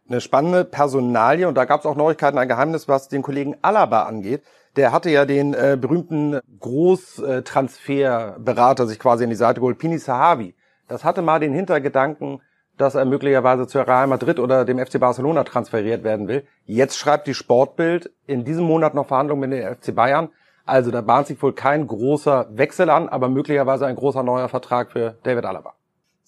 Eine 0.09 0.21
spannende 0.21 0.63
Personalie 0.63 1.49
und 1.49 1.55
da 1.55 1.65
gab 1.65 1.81
es 1.81 1.85
auch 1.85 1.97
Neuigkeiten, 1.97 2.37
ein 2.37 2.47
Geheimnis, 2.47 2.87
was 2.87 3.09
den 3.09 3.23
Kollegen 3.23 3.57
Alaba 3.61 4.03
angeht. 4.03 4.41
Der 4.77 4.93
hatte 4.93 5.09
ja 5.09 5.25
den 5.25 5.53
äh, 5.53 5.77
berühmten 5.79 6.39
Großtransferberater 6.59 8.87
sich 8.87 8.99
quasi 8.99 9.25
in 9.25 9.29
die 9.29 9.35
Seite 9.35 9.59
geholt, 9.59 9.79
Pini 9.79 9.97
Sahavi. 9.97 10.55
Das 10.88 11.03
hatte 11.03 11.22
mal 11.22 11.39
den 11.39 11.53
Hintergedanken, 11.53 12.41
dass 12.77 12.96
er 12.96 13.06
möglicherweise 13.06 13.67
zu 13.67 13.79
Real 13.79 14.08
Madrid 14.08 14.39
oder 14.39 14.63
dem 14.63 14.77
FC 14.77 15.00
Barcelona 15.00 15.44
transferiert 15.44 16.03
werden 16.03 16.27
will. 16.27 16.46
Jetzt 16.65 16.98
schreibt 16.98 17.27
die 17.27 17.34
Sportbild 17.34 18.12
in 18.27 18.46
diesem 18.46 18.65
Monat 18.65 18.94
noch 18.94 19.08
Verhandlungen 19.08 19.50
mit 19.50 19.60
dem 19.60 19.75
FC 19.75 19.96
Bayern. 19.96 20.29
Also 20.65 20.91
da 20.91 21.01
bahnt 21.01 21.27
sich 21.27 21.41
wohl 21.41 21.53
kein 21.53 21.88
großer 21.88 22.48
Wechsel 22.51 22.89
an, 22.89 23.10
aber 23.10 23.29
möglicherweise 23.29 23.88
ein 23.88 23.96
großer 23.96 24.22
neuer 24.22 24.50
Vertrag 24.50 24.91
für 24.91 25.17
David 25.24 25.46
Alaba. 25.46 25.74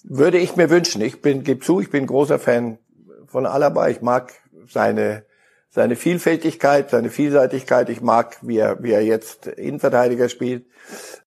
Würde 0.02 0.38
ich 0.38 0.56
mir 0.56 0.70
wünschen. 0.70 1.02
Ich 1.02 1.20
bin, 1.20 1.44
gebe 1.44 1.60
zu, 1.60 1.80
ich 1.80 1.90
bin 1.90 2.06
großer 2.06 2.38
Fan 2.38 2.78
von 3.26 3.46
Alaba. 3.46 3.88
Ich 3.88 4.00
mag 4.00 4.32
seine 4.66 5.24
seine 5.70 5.94
Vielfältigkeit, 5.96 6.90
seine 6.90 7.10
Vielseitigkeit. 7.10 7.88
Ich 7.88 8.00
mag, 8.00 8.36
wie 8.42 8.58
er, 8.58 8.82
wie 8.82 8.92
er 8.92 9.02
jetzt 9.02 9.46
Innenverteidiger 9.46 10.28
spielt. 10.28 10.66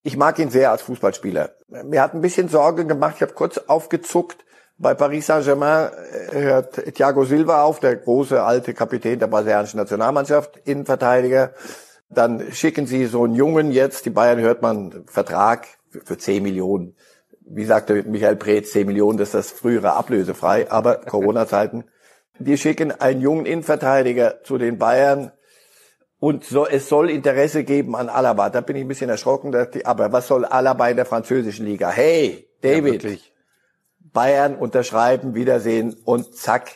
Ich 0.03 0.17
mag 0.17 0.37
ihn 0.37 0.49
sehr 0.49 0.71
als 0.71 0.81
Fußballspieler. 0.83 1.51
Mir 1.85 2.01
hat 2.01 2.13
ein 2.13 2.21
bisschen 2.21 2.49
Sorge 2.49 2.85
gemacht, 2.85 3.15
ich 3.15 3.21
habe 3.21 3.33
kurz 3.33 3.57
aufgezuckt. 3.57 4.45
Bei 4.77 4.93
Paris 4.95 5.27
Saint-Germain 5.27 5.91
äh, 6.31 6.41
hört 6.41 6.95
Thiago 6.95 7.23
Silva 7.23 7.63
auf, 7.63 7.79
der 7.79 7.95
große 7.95 8.43
alte 8.43 8.73
Kapitän 8.73 9.19
der 9.19 9.27
brasilianischen 9.27 9.79
Nationalmannschaft, 9.79 10.59
Innenverteidiger. 10.65 11.53
Dann 12.09 12.51
schicken 12.51 12.85
sie 12.85 13.05
so 13.05 13.23
einen 13.23 13.35
Jungen 13.35 13.71
jetzt, 13.71 14.05
die 14.05 14.09
Bayern 14.09 14.39
hört 14.39 14.61
man, 14.61 15.05
Vertrag 15.07 15.67
für 15.89 16.17
10 16.17 16.43
Millionen. 16.43 16.95
Wie 17.45 17.65
sagte 17.65 18.03
Michael 18.03 18.35
Preetz, 18.35 18.71
10 18.71 18.87
Millionen, 18.87 19.17
das 19.17 19.29
ist 19.29 19.35
das 19.35 19.51
frühere 19.51 19.93
ablösefrei, 19.93 20.69
aber 20.69 20.95
Corona-Zeiten. 21.05 21.85
Die 22.39 22.57
schicken 22.57 22.91
einen 22.91 23.21
jungen 23.21 23.45
Innenverteidiger 23.45 24.43
zu 24.43 24.57
den 24.57 24.77
Bayern 24.77 25.31
und 26.23 26.45
so, 26.45 26.65
es 26.65 26.87
soll 26.87 27.09
Interesse 27.09 27.65
geben 27.65 27.97
an 27.97 28.07
Alaba. 28.07 28.49
Da 28.49 28.61
bin 28.61 28.77
ich 28.77 28.83
ein 28.83 28.87
bisschen 28.87 29.09
erschrocken. 29.09 29.51
Die, 29.73 29.85
aber 29.85 30.13
was 30.13 30.27
soll 30.29 30.45
Alaba 30.45 30.87
in 30.87 30.95
der 30.95 31.05
französischen 31.05 31.65
Liga? 31.65 31.89
Hey, 31.89 32.47
David, 32.61 33.03
ja, 33.03 33.17
Bayern 33.99 34.55
unterschreiben, 34.55 35.35
Wiedersehen 35.35 35.97
und 36.05 36.33
zack. 36.33 36.71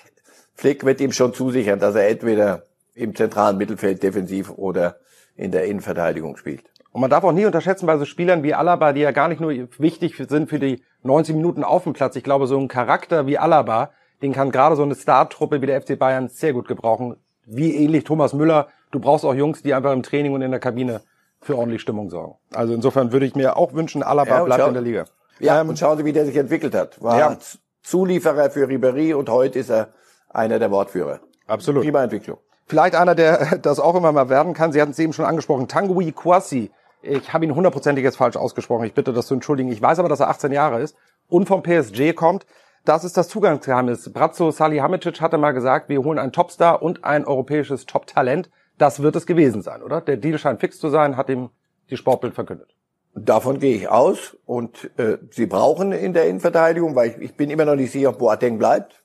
Flick 0.54 0.84
wird 0.84 1.00
ihm 1.00 1.14
schon 1.14 1.34
zusichern, 1.34 1.80
dass 1.80 1.96
er 1.96 2.10
entweder 2.10 2.64
im 2.94 3.16
zentralen 3.16 3.58
Mittelfeld 3.58 4.04
defensiv 4.04 4.50
oder 4.52 4.98
in 5.38 5.52
der 5.52 5.64
Innenverteidigung 5.64 6.36
spielt. 6.36 6.64
Und 6.92 7.00
man 7.00 7.10
darf 7.10 7.24
auch 7.24 7.32
nie 7.32 7.46
unterschätzen 7.46 7.86
bei 7.86 7.98
so 7.98 8.04
Spielern 8.04 8.44
wie 8.44 8.54
Alaba, 8.54 8.92
die 8.92 9.00
ja 9.00 9.12
gar 9.12 9.30
nicht 9.30 9.40
nur 9.40 9.54
wichtig 9.78 10.22
sind 10.28 10.50
für 10.50 10.60
die 10.60 10.84
90 11.04 11.36
Minuten 11.36 11.64
auf 11.64 11.84
dem 11.84 11.94
Platz. 11.94 12.18
Ich 12.18 12.24
glaube, 12.26 12.48
so 12.48 12.60
ein 12.60 12.68
Charakter 12.68 13.28
wie 13.28 13.38
Alaba, 13.38 13.92
den 14.22 14.34
kann 14.34 14.52
gerade 14.52 14.76
so 14.76 14.84
eine 14.84 14.96
Startruppe 14.96 15.62
wie 15.62 15.66
der 15.66 15.82
FC 15.82 15.98
Bayern 15.98 16.28
sehr 16.28 16.54
gut 16.54 16.68
gebrauchen. 16.68 17.18
Wie 17.46 17.76
ähnlich 17.76 18.04
Thomas 18.04 18.34
Müller. 18.34 18.68
Du 18.92 19.00
brauchst 19.00 19.26
auch 19.26 19.34
Jungs, 19.34 19.64
die 19.64 19.74
einfach 19.74 19.94
im 19.94 20.04
Training 20.04 20.34
und 20.34 20.42
in 20.42 20.52
der 20.52 20.60
Kabine 20.60 21.02
für 21.42 21.58
ordentlich 21.58 21.82
Stimmung 21.82 22.10
sorgen. 22.10 22.36
Also 22.54 22.74
insofern 22.74 23.12
würde 23.12 23.26
ich 23.26 23.36
mir 23.36 23.58
auch 23.58 23.74
wünschen, 23.74 24.04
Alaba 24.04 24.38
ja, 24.38 24.44
bleibt 24.44 24.62
schau, 24.62 24.68
in 24.68 24.74
der 24.74 24.84
Liga. 24.84 25.06
Ja, 25.40 25.62
ähm, 25.62 25.70
und 25.70 25.80
schauen 25.80 25.98
Sie, 25.98 26.06
wie 26.06 26.14
der 26.14 26.26
sich 26.26 26.36
entwickelt 26.36 26.74
hat. 26.74 27.02
War 27.02 27.20
ja. 27.20 27.38
Zulieferer 27.84 28.50
für 28.50 28.68
Ribéry 28.68 29.14
und 29.14 29.30
heute 29.30 29.60
ist 29.60 29.70
er 29.70 29.90
einer 30.30 30.60
der 30.60 30.72
Wortführer. 30.72 31.20
Absolut. 31.46 31.84
Prima 31.84 32.04
Entwicklung. 32.04 32.38
Vielleicht 32.66 32.96
einer, 32.96 33.16
der 33.16 33.58
das 33.62 33.80
auch 33.80 33.96
immer 33.96 34.12
mal 34.12 34.30
werden 34.30 34.54
kann. 34.54 34.72
Sie 34.72 34.82
hatten 34.82 34.92
es 34.92 35.00
eben 35.00 35.14
schon 35.14 35.26
angesprochen. 35.26 35.68
Tanguy 35.68 36.12
Kwasi. 36.12 36.72
Ich 37.02 37.32
habe 37.32 37.46
ihn 37.46 37.56
hundertprozentig 37.56 38.04
jetzt 38.04 38.18
falsch 38.18 38.36
ausgesprochen. 38.36 38.86
Ich 38.86 38.94
bitte 38.94 39.14
das 39.14 39.28
zu 39.28 39.36
entschuldigen. 39.36 39.72
Ich 39.72 39.82
weiß 39.82 40.00
aber, 40.00 40.10
dass 40.10 40.20
er 40.20 40.30
18 40.30 40.52
Jahre 40.52 40.82
ist 40.82 40.96
und 41.30 41.48
vom 41.48 41.64
PSG 41.64 42.14
kommt. 42.14 42.46
Das 42.88 43.04
ist 43.04 43.18
das 43.18 43.28
Zugangsgeheimnis. 43.28 44.14
Brazzo 44.14 44.50
Salihamidzic 44.50 45.20
hatte 45.20 45.38
mal 45.38 45.52
gesagt, 45.52 45.90
wir 45.90 46.02
holen 46.02 46.18
einen 46.18 46.32
Topstar 46.32 46.82
und 46.82 47.04
ein 47.04 47.26
europäisches 47.26 47.86
Top-Talent. 47.86 48.50
Das 48.78 49.02
wird 49.02 49.18
es 49.18 49.26
gewesen 49.26 49.62
sein, 49.62 49.84
oder? 49.84 50.00
Der 50.00 50.16
Deal 50.16 50.38
scheint 50.40 50.62
fix 50.62 50.80
zu 50.80 50.88
sein, 50.88 51.18
hat 51.18 51.28
ihm 51.28 51.50
die 51.90 51.98
Sportbild 51.98 52.34
verkündet. 52.34 52.70
Davon 53.14 53.60
gehe 53.60 53.76
ich 53.76 53.90
aus. 53.90 54.38
Und 54.46 54.90
äh, 54.98 55.18
sie 55.32 55.48
brauchen 55.48 55.92
in 55.92 56.14
der 56.14 56.30
Innenverteidigung, 56.30 56.96
weil 56.96 57.10
ich, 57.10 57.18
ich 57.18 57.36
bin 57.36 57.50
immer 57.50 57.66
noch 57.66 57.76
nicht 57.76 57.92
sicher, 57.92 58.08
ob 58.08 58.20
Boateng 58.20 58.58
bleibt, 58.58 59.04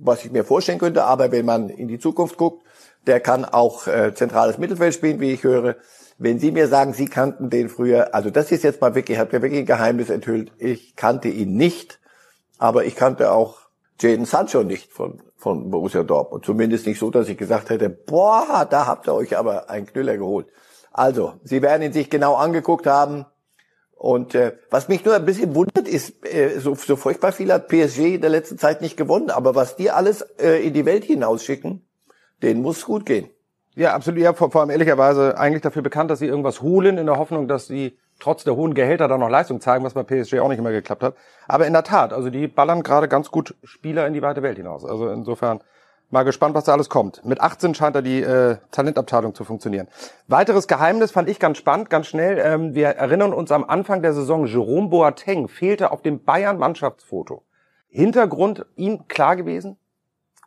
was 0.00 0.24
ich 0.24 0.32
mir 0.32 0.42
vorstellen 0.42 0.80
könnte. 0.80 1.04
Aber 1.04 1.30
wenn 1.30 1.46
man 1.46 1.68
in 1.68 1.86
die 1.86 2.00
Zukunft 2.00 2.36
guckt, 2.36 2.66
der 3.06 3.20
kann 3.20 3.44
auch 3.44 3.86
äh, 3.86 4.12
zentrales 4.14 4.58
Mittelfeld 4.58 4.94
spielen, 4.94 5.20
wie 5.20 5.30
ich 5.30 5.44
höre. 5.44 5.76
Wenn 6.18 6.40
Sie 6.40 6.50
mir 6.50 6.66
sagen, 6.66 6.92
Sie 6.92 7.06
kannten 7.06 7.50
den 7.50 7.68
früher, 7.68 8.16
also 8.16 8.30
das 8.30 8.50
ist 8.50 8.64
jetzt 8.64 8.80
mal 8.80 8.96
wirklich, 8.96 9.16
hat 9.18 9.32
mir 9.32 9.42
wirklich 9.42 9.60
ein 9.60 9.66
Geheimnis 9.66 10.10
enthüllt. 10.10 10.50
Ich 10.58 10.96
kannte 10.96 11.28
ihn 11.28 11.54
nicht. 11.54 12.00
Aber 12.62 12.84
ich 12.84 12.94
kannte 12.94 13.32
auch 13.32 13.58
Jaden 14.00 14.24
Sancho 14.24 14.62
nicht 14.62 14.92
von, 14.92 15.20
von 15.36 15.68
Borussia 15.72 16.04
Dortmund. 16.04 16.44
Zumindest 16.44 16.86
nicht 16.86 17.00
so, 17.00 17.10
dass 17.10 17.28
ich 17.28 17.36
gesagt 17.36 17.70
hätte, 17.70 17.90
boah, 17.90 18.68
da 18.70 18.86
habt 18.86 19.08
ihr 19.08 19.14
euch 19.14 19.36
aber 19.36 19.68
einen 19.68 19.84
Knüller 19.84 20.16
geholt. 20.16 20.46
Also, 20.92 21.32
Sie 21.42 21.60
werden 21.60 21.82
ihn 21.82 21.92
sich 21.92 22.08
genau 22.08 22.36
angeguckt 22.36 22.86
haben. 22.86 23.26
Und 23.96 24.36
äh, 24.36 24.58
was 24.70 24.86
mich 24.86 25.04
nur 25.04 25.16
ein 25.16 25.24
bisschen 25.24 25.56
wundert, 25.56 25.88
ist, 25.88 26.24
äh, 26.24 26.60
so, 26.60 26.76
so 26.76 26.94
furchtbar 26.94 27.32
viel 27.32 27.52
hat 27.52 27.66
PSG 27.66 28.14
in 28.14 28.20
der 28.20 28.30
letzten 28.30 28.58
Zeit 28.58 28.80
nicht 28.80 28.96
gewonnen. 28.96 29.30
Aber 29.30 29.56
was 29.56 29.74
die 29.74 29.90
alles 29.90 30.20
äh, 30.38 30.64
in 30.64 30.72
die 30.72 30.86
Welt 30.86 31.02
hinausschicken, 31.02 31.84
denen 32.44 32.62
muss 32.62 32.84
gut 32.84 33.06
gehen. 33.06 33.28
Ja, 33.74 33.92
absolut. 33.92 34.20
Ja, 34.20 34.34
vor, 34.34 34.52
vor 34.52 34.60
allem 34.60 34.70
ehrlicherweise 34.70 35.36
eigentlich 35.36 35.62
dafür 35.62 35.82
bekannt, 35.82 36.12
dass 36.12 36.20
sie 36.20 36.26
irgendwas 36.26 36.62
holen 36.62 36.96
in 36.96 37.06
der 37.06 37.18
Hoffnung, 37.18 37.48
dass 37.48 37.66
sie 37.66 37.98
trotz 38.22 38.44
der 38.44 38.54
hohen 38.54 38.74
Gehälter 38.74 39.08
da 39.08 39.18
noch 39.18 39.28
Leistung 39.28 39.60
zeigen, 39.60 39.84
was 39.84 39.94
bei 39.94 40.04
PSG 40.04 40.38
auch 40.38 40.48
nicht 40.48 40.58
immer 40.58 40.70
geklappt 40.70 41.02
hat. 41.02 41.14
Aber 41.48 41.66
in 41.66 41.72
der 41.72 41.82
Tat, 41.82 42.12
also 42.12 42.30
die 42.30 42.46
ballern 42.46 42.82
gerade 42.82 43.08
ganz 43.08 43.30
gut 43.30 43.56
Spieler 43.64 44.06
in 44.06 44.12
die 44.12 44.22
weite 44.22 44.42
Welt 44.42 44.56
hinaus. 44.56 44.84
Also 44.84 45.08
insofern 45.10 45.60
mal 46.10 46.22
gespannt, 46.22 46.54
was 46.54 46.64
da 46.64 46.72
alles 46.72 46.88
kommt. 46.88 47.24
Mit 47.24 47.40
18 47.40 47.74
scheint 47.74 47.96
da 47.96 48.00
die 48.00 48.22
äh, 48.22 48.58
Talentabteilung 48.70 49.34
zu 49.34 49.42
funktionieren. 49.42 49.88
Weiteres 50.28 50.68
Geheimnis 50.68 51.10
fand 51.10 51.28
ich 51.28 51.40
ganz 51.40 51.58
spannend, 51.58 51.90
ganz 51.90 52.06
schnell. 52.06 52.38
Ähm, 52.38 52.74
wir 52.74 52.88
erinnern 52.88 53.32
uns 53.32 53.50
am 53.50 53.64
Anfang 53.64 54.02
der 54.02 54.12
Saison, 54.12 54.46
Jerome 54.46 54.88
Boateng 54.88 55.48
fehlte 55.48 55.90
auf 55.90 56.02
dem 56.02 56.22
Bayern-Mannschaftsfoto. 56.22 57.42
Hintergrund 57.88 58.66
ihm 58.76 59.08
klar 59.08 59.34
gewesen? 59.34 59.78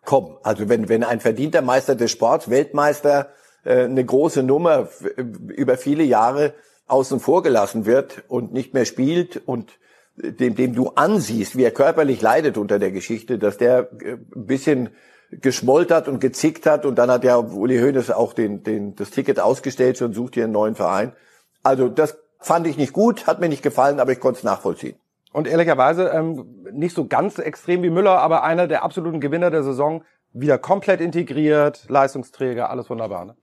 Komm, 0.06 0.38
also 0.44 0.70
wenn, 0.70 0.88
wenn 0.88 1.04
ein 1.04 1.20
verdienter 1.20 1.62
Meister 1.62 1.96
des 1.96 2.12
Sports, 2.12 2.50
Weltmeister, 2.50 3.30
äh, 3.66 3.84
eine 3.84 4.06
große 4.06 4.44
Nummer 4.44 4.88
über 5.18 5.76
viele 5.78 6.04
Jahre 6.04 6.54
außen 6.88 7.20
vor 7.20 7.44
gelassen 7.44 7.86
wird 7.86 8.24
und 8.28 8.54
nicht 8.54 8.74
mehr 8.74 8.86
spielt 8.86 9.42
und 9.46 9.80
dem, 10.18 10.56
dem 10.56 10.74
du 10.74 10.90
ansiehst, 10.90 11.58
wie 11.58 11.64
er 11.64 11.72
körperlich 11.72 12.22
leidet 12.22 12.58
unter 12.58 12.80
der 12.80 12.92
Geschichte, 12.92 13.38
dass 13.38 13.58
der 13.58 13.90
äh, 14.02 14.14
ein 14.14 14.46
bisschen 14.46 14.90
geschmoltert 15.32 16.08
und 16.08 16.22
gezickt 16.22 16.66
hat 16.66 16.86
und 16.86 16.96
dann 16.96 17.10
hat 17.10 17.24
ja 17.24 17.38
Uli 17.38 17.80
Hoeneß 17.80 18.12
auch 18.12 18.34
den, 18.34 18.64
den, 18.64 18.96
das 18.96 19.10
Ticket 19.10 19.40
ausgestellt 19.40 20.02
und 20.02 20.14
sucht 20.14 20.36
hier 20.36 20.44
einen 20.44 20.54
neuen 20.54 20.76
Verein. 20.76 21.14
Also 21.64 21.90
das 21.90 22.18
fand 22.40 22.68
ich 22.68 22.78
nicht 22.78 22.94
gut, 22.94 23.28
hat 23.28 23.40
mir 23.40 23.50
nicht 23.50 23.64
gefallen, 23.64 24.00
aber 24.00 24.12
ich 24.12 24.20
konnte 24.20 24.38
es 24.38 24.44
nachvollziehen. 24.44 24.98
Und 25.34 25.48
ehrlicherweise 25.48 26.10
ähm, 26.10 26.64
nicht 26.72 26.96
so 26.96 27.08
ganz 27.08 27.40
extrem 27.40 27.84
wie 27.84 27.90
Müller, 27.90 28.20
aber 28.20 28.44
einer 28.44 28.68
der 28.68 28.84
absoluten 28.84 29.20
Gewinner 29.20 29.52
der 29.52 29.64
Saison, 29.64 30.04
wieder 30.32 30.58
komplett 30.58 31.02
integriert, 31.02 31.86
Leistungsträger, 31.90 32.70
alles 32.70 32.90
wunderbar. 32.90 33.26
Ne? 33.26 33.36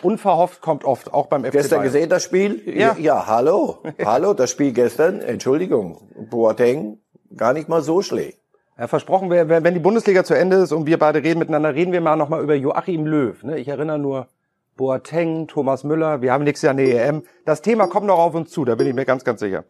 Unverhofft 0.00 0.60
kommt 0.60 0.84
oft, 0.84 1.12
auch 1.12 1.26
beim 1.26 1.44
FC 1.44 1.52
Gestern 1.52 1.78
Bayern. 1.78 1.92
gesehen 1.92 2.08
das 2.08 2.22
Spiel? 2.22 2.62
Ja, 2.66 2.96
ja 2.98 3.26
hallo. 3.26 3.78
hallo, 4.04 4.34
das 4.34 4.50
Spiel 4.50 4.72
gestern, 4.72 5.20
Entschuldigung, 5.20 6.08
Boateng, 6.30 6.98
gar 7.36 7.52
nicht 7.52 7.68
mal 7.68 7.82
so 7.82 8.02
schlecht. 8.02 8.38
Ja, 8.78 8.88
versprochen, 8.88 9.30
wenn 9.30 9.74
die 9.74 9.80
Bundesliga 9.80 10.24
zu 10.24 10.34
Ende 10.34 10.56
ist 10.56 10.72
und 10.72 10.86
wir 10.86 10.98
beide 10.98 11.22
reden 11.22 11.38
miteinander, 11.38 11.74
reden 11.74 11.92
wir 11.92 12.00
mal 12.00 12.16
nochmal 12.16 12.42
über 12.42 12.54
Joachim 12.54 13.06
Löw. 13.06 13.40
Ne? 13.42 13.58
Ich 13.58 13.68
erinnere 13.68 13.98
nur 13.98 14.28
Boateng, 14.76 15.46
Thomas 15.46 15.84
Müller, 15.84 16.22
wir 16.22 16.32
haben 16.32 16.44
nächstes 16.44 16.62
Jahr 16.62 16.72
eine 16.72 16.82
EM. 16.82 17.22
Das 17.44 17.60
Thema 17.60 17.86
kommt 17.86 18.06
noch 18.06 18.18
auf 18.18 18.34
uns 18.34 18.50
zu, 18.50 18.64
da 18.64 18.74
bin 18.74 18.86
ich 18.86 18.94
mir 18.94 19.04
ganz, 19.04 19.24
ganz 19.24 19.40
sicher. 19.40 19.64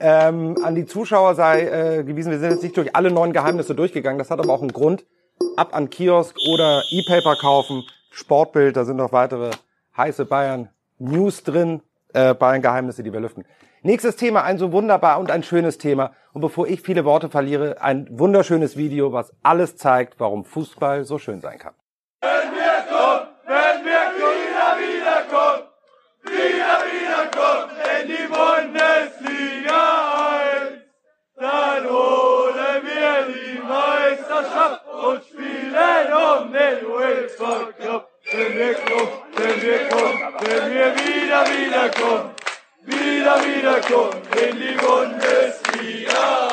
Ähm, 0.00 0.56
an 0.62 0.74
die 0.74 0.86
Zuschauer 0.86 1.34
sei 1.34 1.98
äh, 1.98 2.04
gewiesen, 2.04 2.32
wir 2.32 2.38
sind 2.38 2.50
jetzt 2.50 2.62
nicht 2.62 2.76
durch 2.76 2.96
alle 2.96 3.10
neuen 3.10 3.32
Geheimnisse 3.32 3.74
durchgegangen, 3.74 4.18
das 4.18 4.30
hat 4.30 4.40
aber 4.40 4.52
auch 4.52 4.62
einen 4.62 4.72
Grund. 4.72 5.04
Ab 5.56 5.68
an 5.72 5.90
Kiosk 5.90 6.34
oder 6.50 6.82
E-Paper 6.90 7.36
kaufen, 7.36 7.84
Sportbild, 8.10 8.76
da 8.76 8.84
sind 8.84 8.96
noch 8.96 9.12
weitere 9.12 9.50
heiße 9.96 10.24
Bayern 10.24 10.68
News 10.98 11.42
drin, 11.42 11.82
äh, 12.12 12.34
Bayern 12.34 12.62
Geheimnisse, 12.62 13.02
die 13.02 13.12
wir 13.12 13.20
lüften. 13.20 13.44
Nächstes 13.82 14.16
Thema, 14.16 14.42
ein 14.42 14.58
so 14.58 14.72
wunderbar 14.72 15.20
und 15.20 15.30
ein 15.30 15.42
schönes 15.42 15.78
Thema. 15.78 16.12
Und 16.32 16.40
bevor 16.40 16.66
ich 16.66 16.82
viele 16.82 17.04
Worte 17.04 17.28
verliere, 17.28 17.80
ein 17.80 18.08
wunderschönes 18.10 18.76
Video, 18.76 19.12
was 19.12 19.32
alles 19.42 19.76
zeigt, 19.76 20.18
warum 20.18 20.44
Fußball 20.44 21.04
so 21.04 21.18
schön 21.18 21.40
sein 21.40 21.58
kann. 21.58 21.74
Wenn 22.20 22.52
wir 22.52 22.84
kommen, 22.90 23.28
wenn 23.46 23.84
wir 23.84 24.06
wieder 24.18 24.68
wiederkommen, 24.82 25.62
wieder 26.24 26.78
wiederkommen 26.90 27.70
in 28.00 28.08
die 28.08 28.26
Bundesliga 28.26 29.82
1, 30.58 30.82
dann 31.36 31.84
holen 31.88 32.82
wir 32.82 33.34
die 33.34 33.58
Meisterschaft 33.60 34.80
und 34.88 35.22
spielen 35.24 36.12
um 36.12 36.52
den 36.52 36.86
UEFA 36.86 37.72
Cup. 37.78 38.10
Wenn 38.32 38.58
wir 38.58 38.74
kommen, 38.74 39.15
kommen, 39.88 40.20
wenn 40.40 40.72
wir 40.72 40.94
wieder, 40.94 41.44
wieder 41.46 41.90
kommen, 41.90 42.30
wieder, 42.84 43.36
wieder 43.44 43.80
kommen 43.80 44.22
in 44.32 44.56
die 44.56 44.76
Bundesliga. 44.76 46.48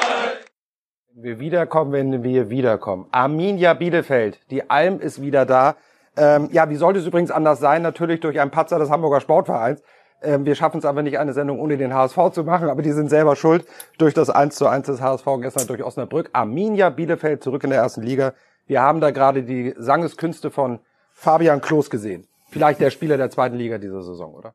Wenn 1.14 1.24
wir 1.24 1.40
wiederkommen, 1.40 1.92
wenn 1.92 2.24
wir 2.24 2.50
wiederkommen. 2.50 3.08
Arminia 3.12 3.74
Bielefeld, 3.76 4.40
die 4.50 4.70
Alm 4.70 5.00
ist 5.00 5.22
wieder 5.22 5.46
da. 5.46 5.76
Ähm, 6.18 6.50
ja, 6.52 6.70
wie 6.70 6.76
sollte 6.76 7.00
es 7.00 7.06
übrigens 7.06 7.32
anders 7.32 7.60
sein? 7.60 7.82
Natürlich 7.82 8.20
durch 8.20 8.40
einen 8.40 8.52
Patzer 8.52 8.80
des 8.80 8.90
Hamburger 8.90 9.22
Sportvereins. 9.22 9.84
Ähm, 10.24 10.46
wir 10.46 10.56
schaffen 10.56 10.80
es 10.80 10.86
aber 10.86 11.04
nicht, 11.04 11.20
eine 11.20 11.34
Sendung 11.34 11.60
ohne 11.60 11.78
den 11.78 11.94
HSV 11.94 12.18
zu 12.32 12.44
machen, 12.44 12.70
aber 12.70 12.82
die 12.82 12.92
sind 12.92 13.10
selber 13.10 13.36
schuld 13.36 13.66
durch 13.98 14.14
das 14.14 14.30
1 14.30 14.56
zu 14.56 14.68
1 14.68 14.88
des 14.88 15.02
HSV 15.02 15.26
gestern 15.42 15.68
durch 15.68 15.84
Osnabrück. 15.84 16.30
Arminia 16.34 16.90
Bielefeld 16.90 17.44
zurück 17.44 17.64
in 17.64 17.70
der 17.70 17.80
ersten 17.80 18.02
Liga. 18.02 18.34
Wir 18.66 18.82
haben 18.82 19.02
da 19.02 19.12
gerade 19.12 19.44
die 19.44 19.74
Sangeskünste 19.78 20.50
von 20.50 20.80
Fabian 21.12 21.62
Klos 21.62 21.90
gesehen. 21.90 22.28
Vielleicht 22.54 22.80
der 22.80 22.92
Spieler 22.92 23.18
der 23.18 23.30
zweiten 23.30 23.56
Liga 23.56 23.78
dieser 23.78 24.02
Saison, 24.02 24.34
oder? 24.34 24.54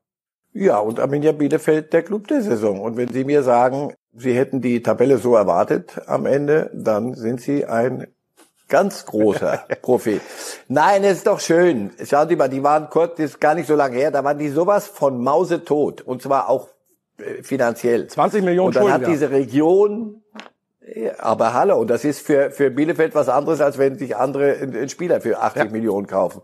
Ja, 0.53 0.79
und 0.79 0.99
Arminia 0.99 1.33
Bielefeld 1.33 1.93
der 1.93 2.03
Club 2.03 2.29
der 2.29 2.43
Saison. 2.43 2.81
Und 2.81 2.97
wenn 2.97 3.09
Sie 3.09 3.25
mir 3.25 3.43
sagen, 3.43 3.95
Sie 4.15 4.33
hätten 4.33 4.61
die 4.61 4.83
Tabelle 4.83 5.19
so 5.19 5.35
erwartet 5.35 6.01
am 6.07 6.25
Ende, 6.27 6.71
dann 6.73 7.15
sind 7.15 7.41
Sie 7.41 7.67
ein 7.67 8.07
Ganz 8.69 9.07
großer 9.07 9.65
Prophet. 9.83 10.21
Nein, 10.69 11.03
es 11.03 11.19
ist 11.19 11.27
doch 11.27 11.41
schön. 11.41 11.91
Schauen 12.05 12.29
Sie 12.29 12.37
mal, 12.37 12.49
die 12.49 12.63
waren 12.63 12.91
kurz, 12.91 13.17
das 13.17 13.31
ist 13.31 13.41
gar 13.41 13.55
nicht 13.55 13.67
so 13.67 13.75
lange 13.75 13.97
her, 13.97 14.11
da 14.11 14.23
waren 14.23 14.39
die 14.39 14.51
sowas 14.51 14.87
von 14.87 15.23
mausetot. 15.23 16.03
Und 16.03 16.21
zwar 16.21 16.51
auch 16.51 16.69
äh, 17.19 17.43
finanziell. 17.43 18.07
20 18.07 18.45
Millionen 18.45 18.69
Und 18.69 18.77
dann 18.77 18.83
Schulden 18.83 19.07
hat 19.07 19.11
diese 19.11 19.31
Region, 19.31 20.23
ja, 20.95 21.13
aber 21.19 21.55
hallo, 21.55 21.79
und 21.79 21.89
das 21.89 22.05
ist 22.05 22.21
für, 22.21 22.51
für 22.51 22.71
Bielefeld 22.71 23.15
was 23.15 23.31
anderes, 23.31 23.63
als 23.63 23.79
wenn 23.79 23.97
sich 23.99 24.17
andere 24.17 24.57
einen 24.59 24.89
Spieler 24.91 25.23
für 25.23 25.41
80 25.41 25.65
Ja. 25.65 25.71
Millionen 25.71 26.07
kaufen. 26.07 26.43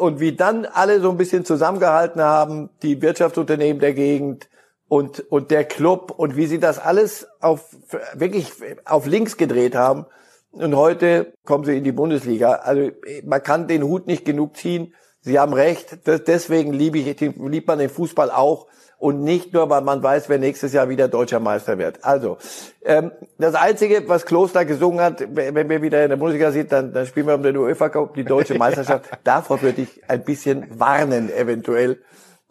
Und 0.00 0.18
wie 0.18 0.34
dann 0.34 0.64
alle 0.64 1.00
so 1.00 1.10
ein 1.10 1.18
bisschen 1.18 1.44
zusammengehalten 1.44 2.22
haben, 2.22 2.70
die 2.82 3.02
Wirtschaftsunternehmen 3.02 3.80
der 3.80 3.92
Gegend 3.92 4.48
und, 4.88 5.20
und 5.30 5.50
der 5.50 5.64
Club 5.64 6.14
und 6.16 6.36
wie 6.36 6.46
sie 6.46 6.58
das 6.58 6.78
alles 6.78 7.28
auf, 7.40 7.76
wirklich 8.14 8.50
auf 8.86 9.04
links 9.06 9.36
gedreht 9.36 9.74
haben. 9.74 10.06
Und 10.52 10.74
heute 10.74 11.34
kommen 11.44 11.64
sie 11.64 11.76
in 11.76 11.84
die 11.84 11.92
Bundesliga. 11.92 12.52
Also 12.52 12.92
man 13.24 13.42
kann 13.42 13.68
den 13.68 13.82
Hut 13.82 14.06
nicht 14.06 14.24
genug 14.24 14.56
ziehen. 14.56 14.94
Sie 15.20 15.38
haben 15.38 15.52
recht. 15.52 15.98
Deswegen 16.06 16.72
liebe 16.72 16.98
ich, 16.98 17.20
liebt 17.20 17.68
man 17.68 17.78
den 17.78 17.90
Fußball 17.90 18.30
auch. 18.30 18.66
Und 18.98 19.24
nicht 19.24 19.54
nur, 19.54 19.70
weil 19.70 19.80
man 19.80 20.02
weiß, 20.02 20.28
wer 20.28 20.38
nächstes 20.38 20.74
Jahr 20.74 20.90
wieder 20.90 21.08
deutscher 21.08 21.40
Meister 21.40 21.78
wird. 21.78 22.04
Also, 22.04 22.36
ähm, 22.84 23.12
das 23.38 23.54
Einzige, 23.54 24.06
was 24.08 24.26
Kloster 24.26 24.66
gesungen 24.66 25.00
hat, 25.00 25.24
wenn 25.34 25.70
wir 25.70 25.80
wieder 25.80 26.02
in 26.02 26.10
der 26.10 26.18
Bundesliga 26.18 26.52
sind, 26.52 26.70
dann, 26.70 26.92
dann 26.92 27.06
spielen 27.06 27.26
wir 27.26 27.34
um 27.34 27.42
den 27.42 27.56
UEFA 27.56 27.88
Cup, 27.88 28.12
die 28.12 28.24
deutsche 28.24 28.54
Meisterschaft. 28.58 29.08
Davor 29.24 29.62
würde 29.62 29.80
ich 29.80 30.02
ein 30.06 30.22
bisschen 30.22 30.66
warnen, 30.78 31.32
eventuell, 31.32 32.02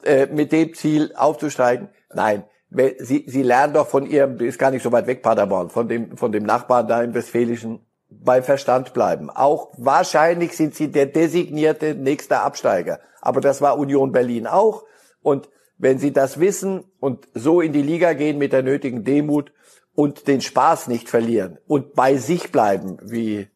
äh, 0.04 0.26
mit 0.26 0.52
dem 0.52 0.74
Ziel 0.74 1.14
aufzusteigen. 1.16 1.90
Nein, 2.16 2.44
Sie, 2.72 3.26
Sie 3.28 3.44
lernen 3.44 3.74
doch 3.74 3.88
von 3.88 4.06
Ihrem, 4.06 4.40
ist 4.40 4.60
gar 4.60 4.72
nicht 4.72 4.84
so 4.84 4.92
weit 4.92 5.08
weg, 5.08 5.22
Paderborn, 5.22 5.70
von 5.70 5.88
dem, 5.88 6.18
von 6.18 6.32
dem 6.32 6.44
Nachbarn 6.44 6.88
da 6.88 7.02
im 7.02 7.14
Westfälischen, 7.14 7.80
bei 8.10 8.42
Verstand 8.42 8.94
bleiben. 8.94 9.30
Auch 9.30 9.72
wahrscheinlich 9.78 10.56
sind 10.56 10.76
Sie 10.76 10.90
der 10.92 11.06
designierte 11.06 11.96
nächste 11.96 12.40
Absteiger. 12.40 13.00
Aber 13.22 13.42
das 13.42 13.62
war 13.62 13.78
Union 13.78 14.12
Berlin 14.12 14.48
auch. 14.48 14.84
Und 15.22 15.50
wenn 15.78 16.00
Sie 16.00 16.12
das 16.12 16.40
wissen 16.40 16.84
und 17.00 17.28
so 17.34 17.62
in 17.62 17.74
die 17.74 17.82
Liga 17.82 18.14
gehen 18.14 18.38
mit 18.38 18.52
der 18.54 18.64
nötigen 18.64 19.04
Demut 19.04 19.52
und 19.96 20.28
den 20.28 20.42
Spaß 20.42 20.88
nicht 20.88 21.10
verlieren 21.10 21.58
und 21.68 21.94
bei 21.94 22.18
sich 22.18 22.52
bleiben, 22.52 22.98
wie 23.04 23.48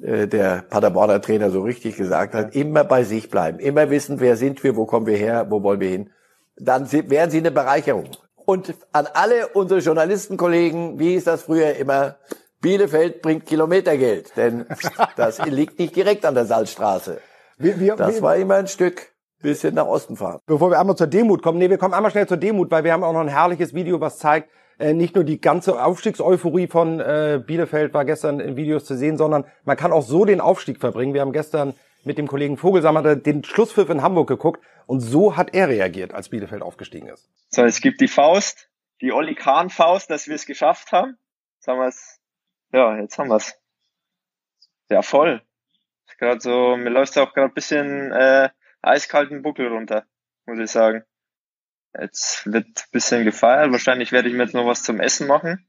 äh, 0.00 0.26
der 0.26 0.62
Paderborner 0.62 1.20
Trainer 1.20 1.50
so 1.50 1.62
richtig 1.62 1.96
gesagt 1.96 2.34
hat, 2.34 2.54
immer 2.54 2.84
bei 2.84 3.04
sich 3.04 3.30
bleiben, 3.30 3.58
immer 3.58 3.90
wissen, 3.90 4.20
wer 4.20 4.36
sind 4.36 4.62
wir, 4.62 4.76
wo 4.76 4.86
kommen 4.86 5.06
wir 5.06 5.16
her, 5.16 5.46
wo 5.50 5.62
wollen 5.62 5.80
wir 5.80 5.88
hin, 5.88 6.10
dann 6.56 6.86
sind- 6.86 7.10
wären 7.10 7.30
Sie 7.30 7.38
eine 7.38 7.50
Bereicherung. 7.50 8.10
Und 8.36 8.74
an 8.92 9.06
alle 9.12 9.48
unsere 9.48 9.80
Journalistenkollegen, 9.80 10.98
wie 10.98 11.14
ist 11.14 11.26
das 11.26 11.42
früher 11.42 11.74
immer, 11.76 12.16
Bielefeld 12.60 13.22
bringt 13.22 13.46
Kilometergeld, 13.46 14.36
denn 14.36 14.66
das 15.16 15.38
liegt 15.46 15.78
nicht 15.78 15.94
direkt 15.94 16.24
an 16.24 16.34
der 16.34 16.44
Salzstraße. 16.44 17.20
Wir, 17.56 17.78
wir, 17.78 17.96
Das 17.96 18.16
wir, 18.16 18.22
war 18.22 18.36
immer 18.36 18.56
ein 18.56 18.66
Stück 18.68 19.12
bisschen 19.40 19.74
nach 19.74 19.86
Osten 19.86 20.16
fahren. 20.16 20.40
bevor 20.46 20.70
wir 20.70 20.80
einmal 20.80 20.96
zur 20.96 21.06
Demut 21.06 21.42
kommen, 21.42 21.58
nee, 21.58 21.70
wir 21.70 21.78
kommen 21.78 21.94
einmal 21.94 22.10
schnell 22.10 22.26
zur 22.26 22.36
Demut, 22.36 22.70
weil 22.70 22.82
wir 22.82 22.92
haben 22.92 23.04
auch 23.04 23.12
noch 23.12 23.20
ein 23.20 23.28
herrliches 23.28 23.72
Video, 23.72 24.00
was 24.00 24.18
zeigt, 24.18 24.50
äh, 24.78 24.94
nicht 24.94 25.14
nur 25.14 25.24
die 25.24 25.40
ganze 25.40 25.82
Aufstiegseuphorie 25.82 26.66
von 26.66 27.00
äh, 27.00 27.40
Bielefeld 27.44 27.94
war 27.94 28.04
gestern 28.04 28.40
in 28.40 28.56
Videos 28.56 28.84
zu 28.84 28.96
sehen, 28.96 29.16
sondern 29.16 29.44
man 29.64 29.76
kann 29.76 29.92
auch 29.92 30.02
so 30.02 30.24
den 30.24 30.40
Aufstieg 30.40 30.78
verbringen. 30.78 31.14
Wir 31.14 31.20
haben 31.20 31.32
gestern 31.32 31.74
mit 32.04 32.18
dem 32.18 32.28
Kollegen 32.28 32.56
Vogelsammer 32.56 33.16
den 33.16 33.44
Schlusspfiff 33.44 33.90
in 33.90 34.02
Hamburg 34.02 34.28
geguckt 34.28 34.64
und 34.86 35.00
so 35.00 35.36
hat 35.36 35.54
er 35.54 35.68
reagiert, 35.68 36.14
als 36.14 36.28
Bielefeld 36.28 36.62
aufgestiegen 36.62 37.08
ist. 37.08 37.28
So, 37.50 37.64
es 37.64 37.80
gibt 37.80 38.00
die 38.00 38.08
Faust, 38.08 38.68
die 39.00 39.12
Olli 39.12 39.34
Kahn 39.34 39.68
Faust, 39.68 40.10
dass 40.10 40.28
wir 40.28 40.34
es 40.36 40.46
geschafft 40.46 40.92
haben. 40.92 41.16
Jetzt 41.56 41.66
haben 41.68 41.80
wir's. 41.80 42.17
Ja, 42.72 42.96
jetzt 42.98 43.18
haben 43.18 43.28
wir's. 43.30 43.54
Ja, 44.90 45.02
voll. 45.02 45.42
Gerade 46.18 46.40
so, 46.40 46.76
mir 46.76 46.90
läuft's 46.90 47.16
auch 47.16 47.32
gerade 47.32 47.52
ein 47.52 47.54
bisschen 47.54 48.12
äh, 48.12 48.50
eiskalten 48.82 49.42
Buckel 49.42 49.68
runter, 49.68 50.04
muss 50.46 50.58
ich 50.58 50.70
sagen. 50.70 51.04
Jetzt 51.98 52.46
wird 52.52 52.66
ein 52.66 52.90
bisschen 52.92 53.24
gefeiert. 53.24 53.72
Wahrscheinlich 53.72 54.12
werde 54.12 54.28
ich 54.28 54.34
mir 54.34 54.44
jetzt 54.44 54.54
noch 54.54 54.66
was 54.66 54.82
zum 54.82 55.00
Essen 55.00 55.26
machen, 55.26 55.68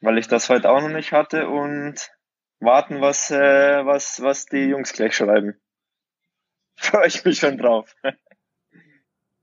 weil 0.00 0.18
ich 0.18 0.28
das 0.28 0.48
heute 0.48 0.70
auch 0.70 0.80
noch 0.80 0.88
nicht 0.88 1.12
hatte 1.12 1.48
und 1.48 2.10
warten, 2.60 3.00
was 3.00 3.30
äh, 3.30 3.84
was 3.84 4.22
was 4.22 4.46
die 4.46 4.66
Jungs 4.68 4.92
gleich 4.92 5.16
schreiben. 5.16 5.60
Freue 6.76 7.08
ich 7.08 7.24
mich 7.24 7.38
schon 7.38 7.58
drauf. 7.58 7.94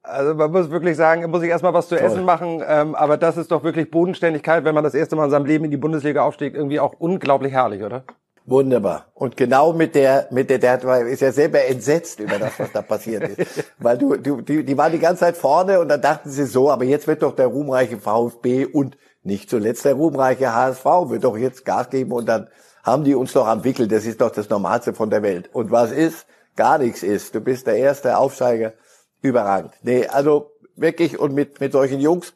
Also 0.03 0.33
man 0.33 0.51
muss 0.51 0.71
wirklich 0.71 0.97
sagen, 0.97 1.29
muss 1.29 1.43
ich 1.43 1.49
erstmal 1.49 1.73
was 1.73 1.87
zu 1.87 1.95
Toll. 1.95 2.05
essen 2.05 2.25
machen, 2.25 2.63
ähm, 2.67 2.95
aber 2.95 3.17
das 3.17 3.37
ist 3.37 3.51
doch 3.51 3.63
wirklich 3.63 3.91
Bodenständigkeit, 3.91 4.63
wenn 4.63 4.73
man 4.73 4.83
das 4.83 4.95
erste 4.95 5.15
Mal 5.15 5.25
in 5.25 5.31
seinem 5.31 5.45
Leben 5.45 5.65
in 5.65 5.71
die 5.71 5.77
Bundesliga 5.77 6.23
aufstiegt, 6.23 6.55
irgendwie 6.55 6.79
auch 6.79 6.93
unglaublich 6.97 7.53
herrlich, 7.53 7.83
oder? 7.83 8.03
Wunderbar. 8.45 9.05
Und 9.13 9.37
genau 9.37 9.71
mit 9.73 9.93
der, 9.93 10.27
mit 10.31 10.49
der, 10.49 10.57
der 10.57 10.83
war- 10.83 11.01
ist 11.01 11.21
ja 11.21 11.31
selber 11.31 11.63
entsetzt 11.63 12.19
über 12.19 12.39
das, 12.39 12.59
was 12.59 12.71
da 12.71 12.81
passiert 12.81 13.37
ist. 13.37 13.63
Weil 13.77 13.99
du, 13.99 14.15
du, 14.17 14.41
die, 14.41 14.65
die 14.65 14.77
waren 14.77 14.91
die 14.91 14.97
ganze 14.99 15.19
Zeit 15.21 15.37
vorne 15.37 15.79
und 15.79 15.87
dann 15.89 16.01
dachten 16.01 16.29
sie 16.31 16.45
so, 16.45 16.71
aber 16.71 16.83
jetzt 16.83 17.07
wird 17.07 17.21
doch 17.21 17.35
der 17.35 17.47
ruhmreiche 17.47 17.97
VfB 17.97 18.65
und 18.65 18.97
nicht 19.23 19.51
zuletzt 19.51 19.85
der 19.85 19.93
ruhmreiche 19.93 20.55
HSV 20.55 20.83
wird 21.09 21.23
doch 21.23 21.37
jetzt 21.37 21.63
Gas 21.63 21.91
geben 21.91 22.11
und 22.11 22.27
dann 22.27 22.47
haben 22.83 23.03
die 23.03 23.13
uns 23.13 23.33
doch 23.33 23.45
am 23.47 23.63
Wickel. 23.63 23.87
Das 23.87 24.05
ist 24.07 24.19
doch 24.19 24.31
das 24.31 24.49
Normalste 24.49 24.95
von 24.95 25.11
der 25.11 25.21
Welt. 25.21 25.51
Und 25.53 25.69
was 25.69 25.91
ist? 25.91 26.25
Gar 26.55 26.79
nichts 26.79 27.03
ist. 27.03 27.35
Du 27.35 27.39
bist 27.41 27.67
der 27.67 27.75
erste 27.77 28.17
Aufsteiger. 28.17 28.73
Überragend. 29.21 29.73
Nee, 29.83 30.07
also 30.07 30.51
wirklich 30.75 31.19
und 31.19 31.33
mit, 31.33 31.59
mit 31.59 31.71
solchen 31.71 31.99
Jungs. 31.99 32.33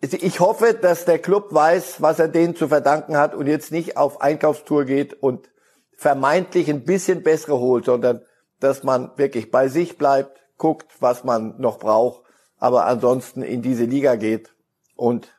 Ich 0.00 0.40
hoffe, 0.40 0.74
dass 0.74 1.06
der 1.06 1.18
Club 1.18 1.48
weiß, 1.50 2.02
was 2.02 2.18
er 2.18 2.28
denen 2.28 2.54
zu 2.56 2.68
verdanken 2.68 3.16
hat 3.16 3.34
und 3.34 3.46
jetzt 3.46 3.72
nicht 3.72 3.96
auf 3.96 4.20
Einkaufstour 4.20 4.84
geht 4.84 5.14
und 5.14 5.48
vermeintlich 5.96 6.68
ein 6.68 6.84
bisschen 6.84 7.22
bessere 7.22 7.58
holt, 7.58 7.86
sondern 7.86 8.22
dass 8.60 8.82
man 8.82 9.12
wirklich 9.16 9.50
bei 9.50 9.68
sich 9.68 9.96
bleibt, 9.96 10.40
guckt, 10.58 10.86
was 11.00 11.24
man 11.24 11.54
noch 11.58 11.78
braucht, 11.78 12.22
aber 12.58 12.86
ansonsten 12.86 13.42
in 13.42 13.62
diese 13.62 13.84
Liga 13.84 14.16
geht 14.16 14.54
und 14.96 15.32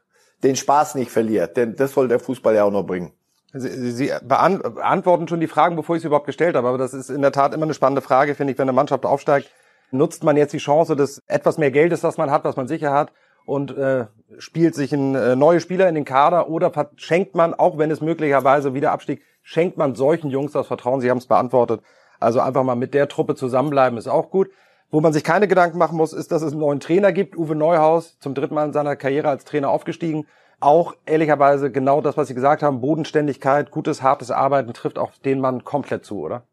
den 0.44 0.56
Spaß 0.56 0.96
nicht 0.96 1.12
verliert, 1.12 1.58
denn 1.58 1.76
das 1.76 1.94
soll 1.94 2.08
der 2.08 2.20
Fußball 2.20 2.56
ja 2.56 2.64
auch 2.64 2.72
noch 2.72 2.84
bringen. 2.84 3.14
Sie, 3.54 3.92
Sie 3.92 4.12
beant 4.24 4.62
beantworten 4.64 5.28
schon 5.28 5.40
die 5.40 5.48
Fragen, 5.48 5.76
bevor 5.76 5.96
ich 5.96 6.02
sie 6.02 6.08
überhaupt 6.08 6.26
gestellt 6.26 6.56
habe. 6.56 6.68
Aber 6.68 6.78
das 6.78 6.94
ist 6.94 7.10
in 7.10 7.22
der 7.22 7.32
Tat 7.32 7.54
immer 7.54 7.64
eine 7.64 7.74
spannende 7.74 8.02
Frage, 8.02 8.36
finde 8.36 8.52
ich, 8.52 8.60
wenn 8.60 8.68
eine 8.68 8.76
Mannschaft 8.76 9.06
aufsteigt. 9.06 9.50
Nutzt 9.98 10.24
man 10.24 10.38
jetzt 10.38 10.54
die 10.54 10.60
Chance 10.60 10.96
des 10.96 11.22
etwas 11.28 11.58
mehr 11.58 11.72
Geldes, 11.72 12.02
das 12.02 12.18
man 12.18 12.32
hat, 12.32 12.44
was 12.44 12.56
man 12.56 12.68
sicher 12.68 12.94
hat, 12.94 13.12
und 13.46 13.78
äh, 13.78 14.06
spielt 14.38 14.76
sich 14.76 14.92
ein 14.92 15.16
äh, 15.16 15.36
neue 15.36 15.60
Spieler 15.60 15.88
in 15.88 15.96
den 15.96 16.06
Kader 16.06 16.50
oder 16.50 16.72
schenkt 16.96 17.36
man, 17.36 17.54
auch 17.54 17.78
wenn 17.78 17.92
es 17.92 18.02
möglicherweise 18.02 18.74
wieder 18.74 18.92
abstieg, 18.92 19.22
schenkt 19.44 19.78
man 19.78 19.96
solchen 19.96 20.30
Jungs 20.30 20.52
das 20.52 20.68
Vertrauen? 20.68 21.02
Sie 21.02 21.10
haben 21.10 21.20
es 21.20 21.28
beantwortet. 21.28 21.82
Also 22.20 22.40
einfach 22.40 22.64
mal 22.64 22.76
mit 22.76 22.94
der 22.94 23.08
Truppe 23.08 23.36
zusammenbleiben 23.36 23.98
ist 23.98 24.08
auch 24.08 24.32
gut. 24.32 24.50
Wo 24.92 25.02
man 25.02 25.14
sich 25.14 25.24
keine 25.24 25.48
Gedanken 25.48 25.78
machen 25.78 25.98
muss, 25.98 26.14
ist, 26.14 26.32
dass 26.32 26.42
es 26.42 26.52
einen 26.52 26.62
neuen 26.62 26.80
Trainer 26.80 27.12
gibt. 27.12 27.38
Uwe 27.38 27.56
Neuhaus, 27.56 28.18
zum 28.20 28.34
dritten 28.34 28.56
Mal 28.56 28.66
in 28.66 28.74
seiner 28.74 28.96
Karriere 28.96 29.30
als 29.30 29.44
Trainer 29.44 29.70
aufgestiegen. 29.70 30.26
Auch 30.60 30.96
ehrlicherweise 31.06 31.72
genau 31.72 32.02
das, 32.02 32.18
was 32.18 32.28
Sie 32.28 32.34
gesagt 32.34 32.64
haben, 32.64 32.82
Bodenständigkeit, 32.82 33.72
gutes, 33.72 34.02
hartes 34.02 34.32
Arbeiten 34.32 34.74
trifft 34.74 34.98
auch 34.98 35.12
den 35.24 35.42
Mann 35.42 35.64
komplett 35.64 36.06
zu, 36.06 36.22
oder? 36.22 36.44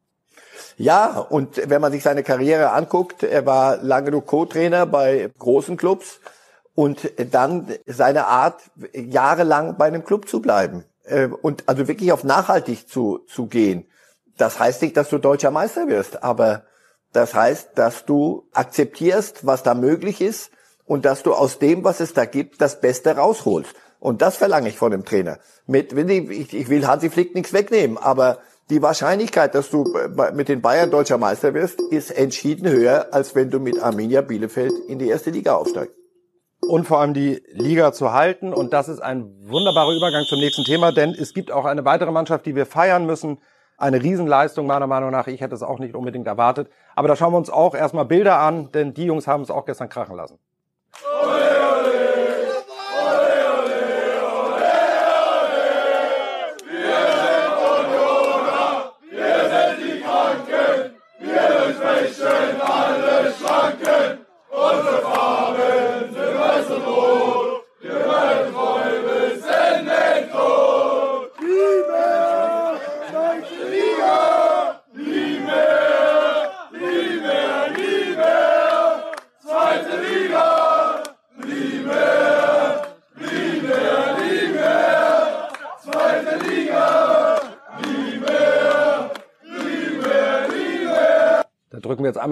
Ja, 0.77 1.19
und 1.19 1.61
wenn 1.69 1.81
man 1.81 1.93
sich 1.93 2.03
seine 2.03 2.23
Karriere 2.23 2.71
anguckt, 2.73 3.23
er 3.23 3.47
war 3.47 3.77
lange 3.79 4.07
genug 4.07 4.27
Co-Trainer 4.27 4.87
bei 4.87 5.31
großen 5.39 5.77
Clubs 5.77 6.21
und 6.75 7.11
dann 7.31 7.69
seine 7.87 8.27
Art, 8.27 8.61
jahrelang 8.93 9.77
bei 9.77 9.87
einem 9.87 10.05
Club 10.05 10.29
zu 10.29 10.41
bleiben 10.41 10.85
äh, 11.05 11.27
und 11.27 11.69
also 11.69 11.89
wirklich 11.89 12.13
auf 12.13 12.25
nachhaltig 12.25 12.89
zu, 12.89 13.21
zu 13.27 13.47
gehen. 13.47 13.87
Das 14.37 14.59
heißt 14.59 14.83
nicht, 14.83 14.97
dass 14.97 15.11
du 15.11 15.19
deutscher 15.19 15.51
Meister 15.51 15.89
wirst, 15.89 16.23
aber 16.23 16.65
das 17.13 17.35
heißt, 17.35 17.71
dass 17.75 18.07
du 18.07 18.49
akzeptierst, 18.53 19.47
was 19.47 19.63
da 19.63 19.75
möglich 19.75 20.21
ist 20.21 20.51
und 20.87 21.05
dass 21.05 21.23
du 21.23 21.35
aus 21.35 21.59
dem, 21.59 21.85
was 21.85 22.01
es 22.01 22.15
da 22.15 22.25
gibt, 22.25 22.61
das 22.61 22.81
Beste 22.81 23.17
rausholst. 23.17 23.75
Und 24.01 24.21
das 24.21 24.37
verlange 24.37 24.69
ich 24.69 24.79
von 24.79 24.91
dem 24.91 25.05
Trainer. 25.05 25.39
Mit, 25.67 25.93
ich 25.93 26.55
ich 26.55 26.69
will 26.69 26.87
Hansi 26.87 27.09
Flick 27.09 27.35
nichts 27.35 27.53
wegnehmen, 27.53 27.99
aber 27.99 28.39
die 28.71 28.81
Wahrscheinlichkeit, 28.81 29.55
dass 29.55 29.71
du 29.71 29.85
mit 30.33 30.49
den 30.49 30.63
Bayern 30.63 30.91
deutscher 30.91 31.19
Meister 31.19 31.55
wirst, 31.55 31.81
ist 31.81 32.11
entschieden 32.11 32.69
höher, 32.69 33.09
als 33.13 33.35
wenn 33.35 33.51
du 33.51 33.59
mit 33.59 33.83
Arminia 33.83 34.23
Bielefeld 34.23 34.73
in 34.89 34.99
die 34.99 35.09
erste 35.09 35.31
Liga 35.31 35.55
aufsteigst. 35.55 35.97
Und 36.61 36.87
vor 36.87 37.01
allem 37.01 37.13
die 37.13 37.43
Liga 37.53 37.93
zu 37.93 38.13
halten. 38.13 38.55
Und 38.55 38.73
das 38.73 38.89
ist 38.89 39.01
ein 39.01 39.35
wunderbarer 39.43 39.93
Übergang 39.95 40.25
zum 40.25 40.39
nächsten 40.39 40.65
Thema, 40.65 40.93
denn 40.93 41.11
es 41.11 41.35
gibt 41.35 41.51
auch 41.51 41.65
eine 41.65 41.85
weitere 41.85 42.13
Mannschaft, 42.13 42.47
die 42.47 42.55
wir 42.55 42.67
feiern 42.67 43.05
müssen. 43.05 43.39
Eine 43.77 44.01
Riesenleistung 44.01 44.67
meiner 44.67 44.87
Meinung 44.87 45.11
nach. 45.11 45.27
Ich 45.27 45.41
hätte 45.41 45.57
es 45.57 45.63
auch 45.63 45.81
nicht 45.81 45.97
unbedingt 45.97 46.29
erwartet. 46.29 46.71
Aber 46.95 47.09
da 47.09 47.17
schauen 47.17 47.33
wir 47.33 47.39
uns 47.39 47.51
auch 47.51 47.75
erstmal 47.75 48.05
Bilder 48.05 48.39
an, 48.39 48.71
denn 48.71 48.95
die 48.95 49.05
Jungs 49.07 49.27
haben 49.27 49.43
es 49.43 49.51
auch 49.51 49.65
gestern 49.65 49.89
krachen 49.89 50.17
lassen. 50.17 50.39
drücken 51.83 51.99
wir 51.99 52.12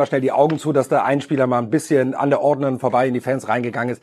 einmal 0.00 0.06
schnell 0.06 0.20
die 0.22 0.32
Augen 0.32 0.58
zu, 0.58 0.72
dass 0.72 0.88
da 0.88 1.04
ein 1.04 1.20
Spieler 1.20 1.46
mal 1.46 1.58
ein 1.58 1.68
bisschen 1.68 2.14
an 2.14 2.30
der 2.30 2.40
Ordnung 2.40 2.78
vorbei 2.78 3.06
in 3.06 3.14
die 3.14 3.20
Fans 3.20 3.48
reingegangen 3.48 3.92
ist. 3.92 4.02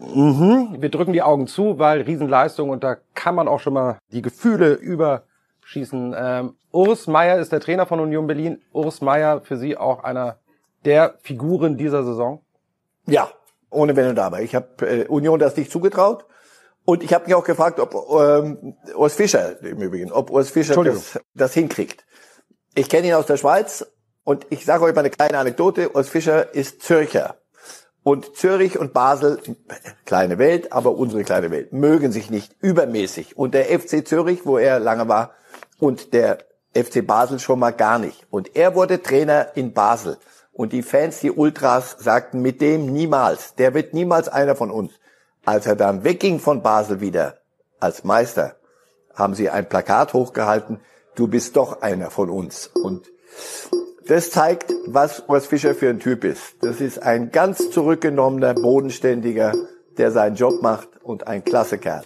Mhm, 0.00 0.76
wir 0.80 0.88
drücken 0.88 1.12
die 1.12 1.22
Augen 1.22 1.46
zu, 1.46 1.78
weil 1.78 2.02
Riesenleistung 2.02 2.70
und 2.70 2.82
da 2.82 2.96
kann 3.14 3.34
man 3.34 3.46
auch 3.46 3.60
schon 3.60 3.74
mal 3.74 3.98
die 4.10 4.22
Gefühle 4.22 4.72
überschießen. 4.72 6.14
Ähm, 6.18 6.56
Urs 6.72 7.06
Meier 7.06 7.38
ist 7.38 7.52
der 7.52 7.60
Trainer 7.60 7.86
von 7.86 8.00
Union 8.00 8.26
Berlin. 8.26 8.60
Urs 8.72 9.02
Meier 9.02 9.40
für 9.42 9.56
Sie 9.56 9.76
auch 9.76 10.02
einer 10.02 10.38
der 10.84 11.14
Figuren 11.22 11.76
dieser 11.76 12.02
Saison? 12.02 12.40
Ja, 13.06 13.30
ohne 13.70 13.94
Wenn 13.94 14.08
und 14.08 14.18
Aber. 14.18 14.40
Ich 14.40 14.54
habe 14.54 14.86
äh, 14.86 15.06
Union 15.06 15.38
das 15.38 15.56
nicht 15.56 15.70
zugetraut. 15.70 16.24
Und 16.86 17.04
ich 17.04 17.12
habe 17.12 17.26
mich 17.26 17.34
auch 17.34 17.44
gefragt, 17.44 17.78
ob 17.78 17.94
ähm, 18.18 18.74
Urs 18.96 19.14
Fischer 19.14 19.62
im 19.62 19.80
Übrigen, 19.80 20.10
ob 20.10 20.30
Urs 20.30 20.50
Fischer 20.50 20.82
das, 20.82 21.20
das 21.34 21.52
hinkriegt. 21.52 22.04
Ich 22.74 22.88
kenne 22.88 23.08
ihn 23.08 23.14
aus 23.14 23.26
der 23.26 23.36
Schweiz 23.36 23.86
und 24.30 24.46
ich 24.50 24.64
sage 24.64 24.84
euch 24.84 24.94
mal 24.94 25.00
eine 25.00 25.10
kleine 25.10 25.38
Anekdote. 25.38 25.90
Urs 25.96 26.08
Fischer 26.08 26.54
ist 26.54 26.82
Zürcher. 26.82 27.34
Und 28.04 28.36
Zürich 28.36 28.78
und 28.78 28.92
Basel, 28.92 29.40
kleine 30.06 30.38
Welt, 30.38 30.72
aber 30.72 30.92
unsere 30.92 31.24
kleine 31.24 31.50
Welt, 31.50 31.72
mögen 31.72 32.12
sich 32.12 32.30
nicht 32.30 32.54
übermäßig. 32.60 33.36
Und 33.36 33.54
der 33.54 33.64
FC 33.76 34.06
Zürich, 34.06 34.46
wo 34.46 34.56
er 34.56 34.78
lange 34.78 35.08
war, 35.08 35.32
und 35.80 36.12
der 36.12 36.44
FC 36.76 37.04
Basel 37.04 37.40
schon 37.40 37.58
mal 37.58 37.72
gar 37.72 37.98
nicht. 37.98 38.24
Und 38.30 38.54
er 38.54 38.76
wurde 38.76 39.02
Trainer 39.02 39.48
in 39.56 39.72
Basel. 39.72 40.16
Und 40.52 40.72
die 40.72 40.82
Fans, 40.84 41.18
die 41.18 41.32
Ultras, 41.32 41.96
sagten 41.98 42.40
mit 42.40 42.60
dem 42.60 42.86
niemals. 42.86 43.56
Der 43.56 43.74
wird 43.74 43.94
niemals 43.94 44.28
einer 44.28 44.54
von 44.54 44.70
uns. 44.70 44.92
Als 45.44 45.66
er 45.66 45.74
dann 45.74 46.04
wegging 46.04 46.38
von 46.38 46.62
Basel 46.62 47.00
wieder 47.00 47.38
als 47.80 48.04
Meister, 48.04 48.54
haben 49.12 49.34
sie 49.34 49.50
ein 49.50 49.68
Plakat 49.68 50.12
hochgehalten. 50.12 50.78
Du 51.16 51.26
bist 51.26 51.56
doch 51.56 51.82
einer 51.82 52.12
von 52.12 52.30
uns. 52.30 52.68
Und 52.68 53.10
das 54.10 54.32
zeigt, 54.32 54.74
was 54.88 55.22
Urs 55.28 55.46
Fischer 55.46 55.72
für 55.72 55.88
ein 55.88 56.00
Typ 56.00 56.24
ist. 56.24 56.64
Das 56.64 56.80
ist 56.80 57.00
ein 57.00 57.30
ganz 57.30 57.70
zurückgenommener, 57.70 58.54
bodenständiger, 58.54 59.52
der 59.98 60.10
seinen 60.10 60.34
Job 60.34 60.62
macht 60.62 60.88
und 61.04 61.28
ein 61.28 61.44
klasse 61.44 61.78
Kerl. 61.78 62.02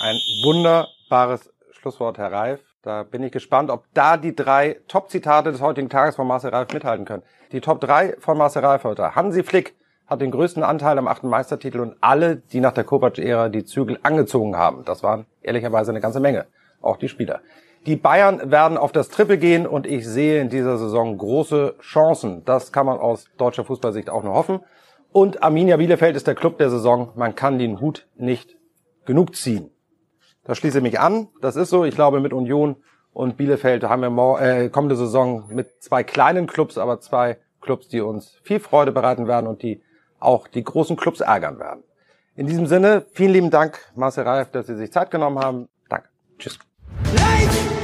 Ein 0.00 0.16
wunderbares 0.42 1.52
Schlusswort, 1.70 2.18
Herr 2.18 2.32
Reif. 2.32 2.60
Da 2.82 3.04
bin 3.04 3.22
ich 3.22 3.30
gespannt, 3.30 3.70
ob 3.70 3.84
da 3.94 4.16
die 4.16 4.34
drei 4.34 4.80
Top-Zitate 4.88 5.52
des 5.52 5.60
heutigen 5.60 5.88
Tages 5.88 6.16
von 6.16 6.26
Marcel 6.26 6.50
Reif 6.50 6.72
mithalten 6.72 7.04
können. 7.04 7.22
Die 7.52 7.60
Top 7.60 7.80
3 7.80 8.16
von 8.18 8.36
Marcel 8.36 8.64
Reif 8.64 8.82
heute. 8.82 9.14
Hansi 9.14 9.44
Flick 9.44 9.76
hat 10.08 10.20
den 10.20 10.32
größten 10.32 10.64
Anteil 10.64 10.98
am 10.98 11.06
achten 11.06 11.28
Meistertitel 11.28 11.78
und 11.78 11.96
alle, 12.00 12.36
die 12.36 12.58
nach 12.58 12.72
der 12.72 12.82
Kovac-Ära 12.82 13.50
die 13.50 13.64
Zügel 13.64 14.00
angezogen 14.02 14.56
haben. 14.56 14.84
Das 14.84 15.04
waren 15.04 15.26
ehrlicherweise 15.42 15.92
eine 15.92 16.00
ganze 16.00 16.18
Menge. 16.18 16.46
Auch 16.80 16.96
die 16.96 17.08
Spieler. 17.08 17.40
Die 17.88 17.96
Bayern 17.96 18.50
werden 18.50 18.76
auf 18.76 18.92
das 18.92 19.08
Triple 19.08 19.38
gehen 19.38 19.66
und 19.66 19.86
ich 19.86 20.06
sehe 20.06 20.42
in 20.42 20.50
dieser 20.50 20.76
Saison 20.76 21.16
große 21.16 21.76
Chancen. 21.80 22.44
Das 22.44 22.70
kann 22.70 22.84
man 22.84 22.98
aus 22.98 23.24
deutscher 23.38 23.64
Fußballsicht 23.64 24.10
auch 24.10 24.22
nur 24.22 24.34
hoffen. 24.34 24.60
Und 25.10 25.42
Arminia 25.42 25.78
Bielefeld 25.78 26.14
ist 26.14 26.26
der 26.26 26.34
Club 26.34 26.58
der 26.58 26.68
Saison. 26.68 27.12
Man 27.16 27.34
kann 27.34 27.58
den 27.58 27.80
Hut 27.80 28.06
nicht 28.14 28.58
genug 29.06 29.34
ziehen. 29.34 29.70
Da 30.44 30.54
schließe 30.54 30.78
ich 30.78 30.82
mich 30.82 31.00
an. 31.00 31.28
Das 31.40 31.56
ist 31.56 31.70
so. 31.70 31.86
Ich 31.86 31.94
glaube, 31.94 32.20
mit 32.20 32.34
Union 32.34 32.76
und 33.14 33.38
Bielefeld 33.38 33.84
haben 33.84 34.02
wir 34.02 34.40
äh, 34.42 34.68
kommende 34.68 34.94
Saison 34.94 35.44
mit 35.48 35.82
zwei 35.82 36.04
kleinen 36.04 36.46
Clubs, 36.46 36.76
aber 36.76 37.00
zwei 37.00 37.38
Clubs, 37.62 37.88
die 37.88 38.02
uns 38.02 38.38
viel 38.42 38.60
Freude 38.60 38.92
bereiten 38.92 39.26
werden 39.26 39.46
und 39.46 39.62
die 39.62 39.80
auch 40.20 40.46
die 40.46 40.62
großen 40.62 40.98
Clubs 40.98 41.20
ärgern 41.20 41.58
werden. 41.58 41.84
In 42.36 42.46
diesem 42.46 42.66
Sinne, 42.66 43.06
vielen 43.14 43.32
lieben 43.32 43.50
Dank, 43.50 43.80
Marcel 43.94 44.24
Reif, 44.24 44.50
dass 44.50 44.66
Sie 44.66 44.76
sich 44.76 44.92
Zeit 44.92 45.10
genommen 45.10 45.38
haben. 45.38 45.68
Danke. 45.88 46.10
Tschüss. 46.38 46.58
Light! 47.14 47.77